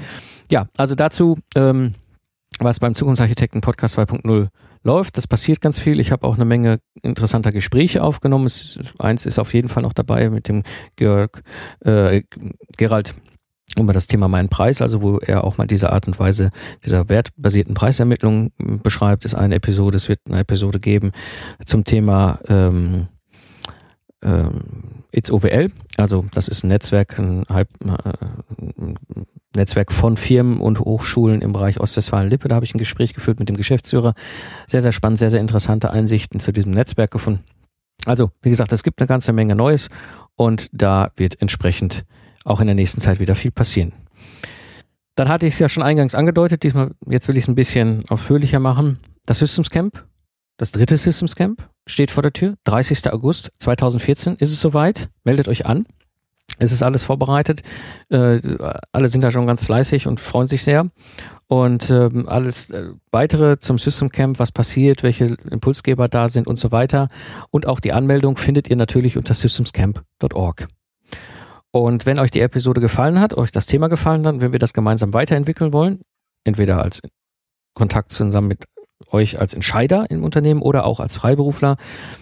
Ja, 0.50 0.68
also 0.76 0.94
dazu 0.94 1.38
ähm, 1.56 1.94
was 2.60 2.80
beim 2.80 2.94
Zukunftsarchitekten 2.94 3.60
Podcast 3.60 3.98
2.0 3.98 4.48
läuft. 4.82 5.16
Das 5.16 5.26
passiert 5.26 5.60
ganz 5.60 5.78
viel. 5.78 6.00
Ich 6.00 6.12
habe 6.12 6.26
auch 6.26 6.34
eine 6.34 6.44
Menge 6.44 6.80
interessanter 7.02 7.52
Gespräche 7.52 8.02
aufgenommen. 8.02 8.46
Es, 8.46 8.78
eins 8.98 9.26
ist 9.26 9.38
auf 9.38 9.54
jeden 9.54 9.68
Fall 9.68 9.82
noch 9.82 9.92
dabei 9.92 10.30
mit 10.30 10.48
dem 10.48 10.62
Georg, 10.96 11.42
äh, 11.80 12.22
Gerald 12.76 13.14
über 13.76 13.92
das 13.92 14.06
Thema 14.06 14.28
meinen 14.28 14.48
Preis, 14.48 14.82
also 14.82 15.02
wo 15.02 15.18
er 15.18 15.44
auch 15.44 15.58
mal 15.58 15.66
diese 15.66 15.92
Art 15.92 16.06
und 16.06 16.18
Weise 16.18 16.50
dieser 16.84 17.08
wertbasierten 17.08 17.74
Preisermittlung 17.74 18.50
beschreibt, 18.82 19.24
ist 19.24 19.34
eine 19.34 19.56
Episode. 19.56 19.96
Es 19.96 20.08
wird 20.08 20.20
eine 20.26 20.40
Episode 20.40 20.80
geben 20.80 21.12
zum 21.64 21.84
Thema 21.84 22.40
ähm, 22.48 23.08
ähm, 24.22 25.04
It's 25.10 25.30
OWL, 25.30 25.70
also 25.96 26.26
das 26.32 26.48
ist 26.48 26.64
ein 26.64 26.68
Netzwerk, 26.68 27.18
ein, 27.18 27.44
Halb, 27.48 27.68
äh, 27.84 28.94
Netzwerk 29.54 29.92
von 29.92 30.16
Firmen 30.16 30.60
und 30.60 30.80
Hochschulen 30.80 31.40
im 31.40 31.52
Bereich 31.52 31.80
Ostwestfalen-Lippe. 31.80 32.48
Da 32.48 32.54
habe 32.54 32.64
ich 32.64 32.74
ein 32.74 32.78
Gespräch 32.78 33.14
geführt 33.14 33.38
mit 33.38 33.48
dem 33.48 33.56
Geschäftsführer. 33.56 34.14
Sehr, 34.66 34.82
sehr 34.82 34.92
spannend, 34.92 35.18
sehr, 35.18 35.30
sehr 35.30 35.40
interessante 35.40 35.90
Einsichten 35.90 36.40
zu 36.40 36.52
diesem 36.52 36.72
Netzwerk 36.72 37.10
gefunden. 37.10 37.44
Also, 38.06 38.30
wie 38.42 38.50
gesagt, 38.50 38.72
es 38.72 38.82
gibt 38.82 39.00
eine 39.00 39.08
ganze 39.08 39.32
Menge 39.32 39.54
Neues 39.54 39.88
und 40.36 40.68
da 40.72 41.10
wird 41.16 41.40
entsprechend 41.40 42.04
auch 42.44 42.60
in 42.60 42.66
der 42.66 42.76
nächsten 42.76 43.00
Zeit 43.00 43.20
wieder 43.20 43.34
viel 43.34 43.50
passieren. 43.50 43.92
Dann 45.16 45.28
hatte 45.28 45.46
ich 45.46 45.54
es 45.54 45.58
ja 45.58 45.68
schon 45.68 45.82
eingangs 45.82 46.14
angedeutet, 46.14 46.62
diesmal, 46.62 46.92
jetzt 47.08 47.26
will 47.28 47.36
ich 47.36 47.44
es 47.44 47.48
ein 47.48 47.56
bisschen 47.56 48.04
ausführlicher 48.08 48.60
machen. 48.60 48.98
Das 49.26 49.40
Systems 49.40 49.68
Camp, 49.68 50.04
das 50.58 50.72
dritte 50.72 50.96
Systems 50.96 51.36
Camp 51.36 51.68
steht 51.86 52.10
vor 52.10 52.22
der 52.22 52.32
Tür. 52.32 52.54
30. 52.64 53.12
August 53.12 53.52
2014 53.60 54.34
ist 54.36 54.52
es 54.52 54.60
soweit. 54.60 55.08
Meldet 55.24 55.48
euch 55.48 55.66
an. 55.66 55.86
Es 56.58 56.72
ist 56.72 56.82
alles 56.82 57.04
vorbereitet. 57.04 57.62
Äh, 58.08 58.40
alle 58.90 59.08
sind 59.08 59.22
da 59.22 59.30
schon 59.30 59.46
ganz 59.46 59.64
fleißig 59.64 60.08
und 60.08 60.18
freuen 60.18 60.48
sich 60.48 60.64
sehr. 60.64 60.90
Und 61.46 61.90
ähm, 61.90 62.28
alles 62.28 62.70
äh, 62.70 62.90
weitere 63.12 63.60
zum 63.60 63.78
System 63.78 64.10
Camp, 64.10 64.40
was 64.40 64.50
passiert, 64.50 65.04
welche 65.04 65.36
Impulsgeber 65.48 66.08
da 66.08 66.28
sind 66.28 66.48
und 66.48 66.58
so 66.58 66.72
weiter. 66.72 67.06
Und 67.50 67.66
auch 67.66 67.78
die 67.78 67.92
Anmeldung 67.92 68.36
findet 68.36 68.68
ihr 68.68 68.76
natürlich 68.76 69.16
unter 69.16 69.34
systemscamp.org. 69.34 70.66
Und 71.70 72.04
wenn 72.04 72.18
euch 72.18 72.32
die 72.32 72.40
Episode 72.40 72.80
gefallen 72.80 73.20
hat, 73.20 73.34
euch 73.34 73.52
das 73.52 73.66
Thema 73.66 73.86
gefallen 73.86 74.26
hat, 74.26 74.40
wenn 74.40 74.52
wir 74.52 74.58
das 74.58 74.72
gemeinsam 74.72 75.14
weiterentwickeln 75.14 75.72
wollen, 75.72 76.00
entweder 76.42 76.82
als 76.82 77.00
Kontakt 77.74 78.10
zusammen 78.10 78.48
mit 78.48 78.64
euch 79.10 79.40
als 79.40 79.54
Entscheider 79.54 80.10
im 80.10 80.24
Unternehmen 80.24 80.62
oder 80.62 80.84
auch 80.84 81.00
als 81.00 81.16
Freiberufler, 81.16 81.76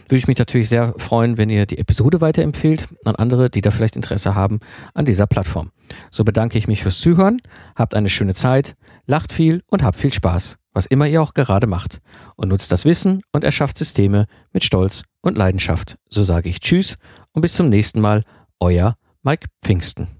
würde 0.08 0.18
ich 0.18 0.28
mich 0.28 0.38
natürlich 0.38 0.68
sehr 0.68 0.94
freuen, 0.98 1.36
wenn 1.36 1.50
ihr 1.50 1.66
die 1.66 1.78
Episode 1.78 2.20
weiterempfehlt 2.20 2.88
an 3.04 3.16
andere, 3.16 3.50
die 3.50 3.60
da 3.60 3.70
vielleicht 3.70 3.96
Interesse 3.96 4.34
haben 4.34 4.58
an 4.94 5.04
dieser 5.04 5.26
Plattform. 5.26 5.70
So 6.10 6.24
bedanke 6.24 6.58
ich 6.58 6.68
mich 6.68 6.82
fürs 6.82 7.00
Zuhören, 7.00 7.40
habt 7.74 7.94
eine 7.94 8.08
schöne 8.08 8.34
Zeit, 8.34 8.76
lacht 9.06 9.32
viel 9.32 9.62
und 9.68 9.82
habt 9.82 9.96
viel 9.96 10.12
Spaß, 10.12 10.58
was 10.72 10.86
immer 10.86 11.06
ihr 11.06 11.22
auch 11.22 11.34
gerade 11.34 11.66
macht. 11.66 12.00
Und 12.36 12.48
nutzt 12.48 12.70
das 12.72 12.84
Wissen 12.84 13.22
und 13.32 13.44
erschafft 13.44 13.78
Systeme 13.78 14.26
mit 14.52 14.64
Stolz 14.64 15.02
und 15.22 15.38
Leidenschaft. 15.38 15.96
So 16.08 16.22
sage 16.22 16.48
ich 16.48 16.60
Tschüss 16.60 16.98
und 17.32 17.42
bis 17.42 17.54
zum 17.54 17.68
nächsten 17.68 18.00
Mal, 18.00 18.24
euer 18.60 18.96
Mike 19.22 19.48
Pfingsten. 19.62 20.15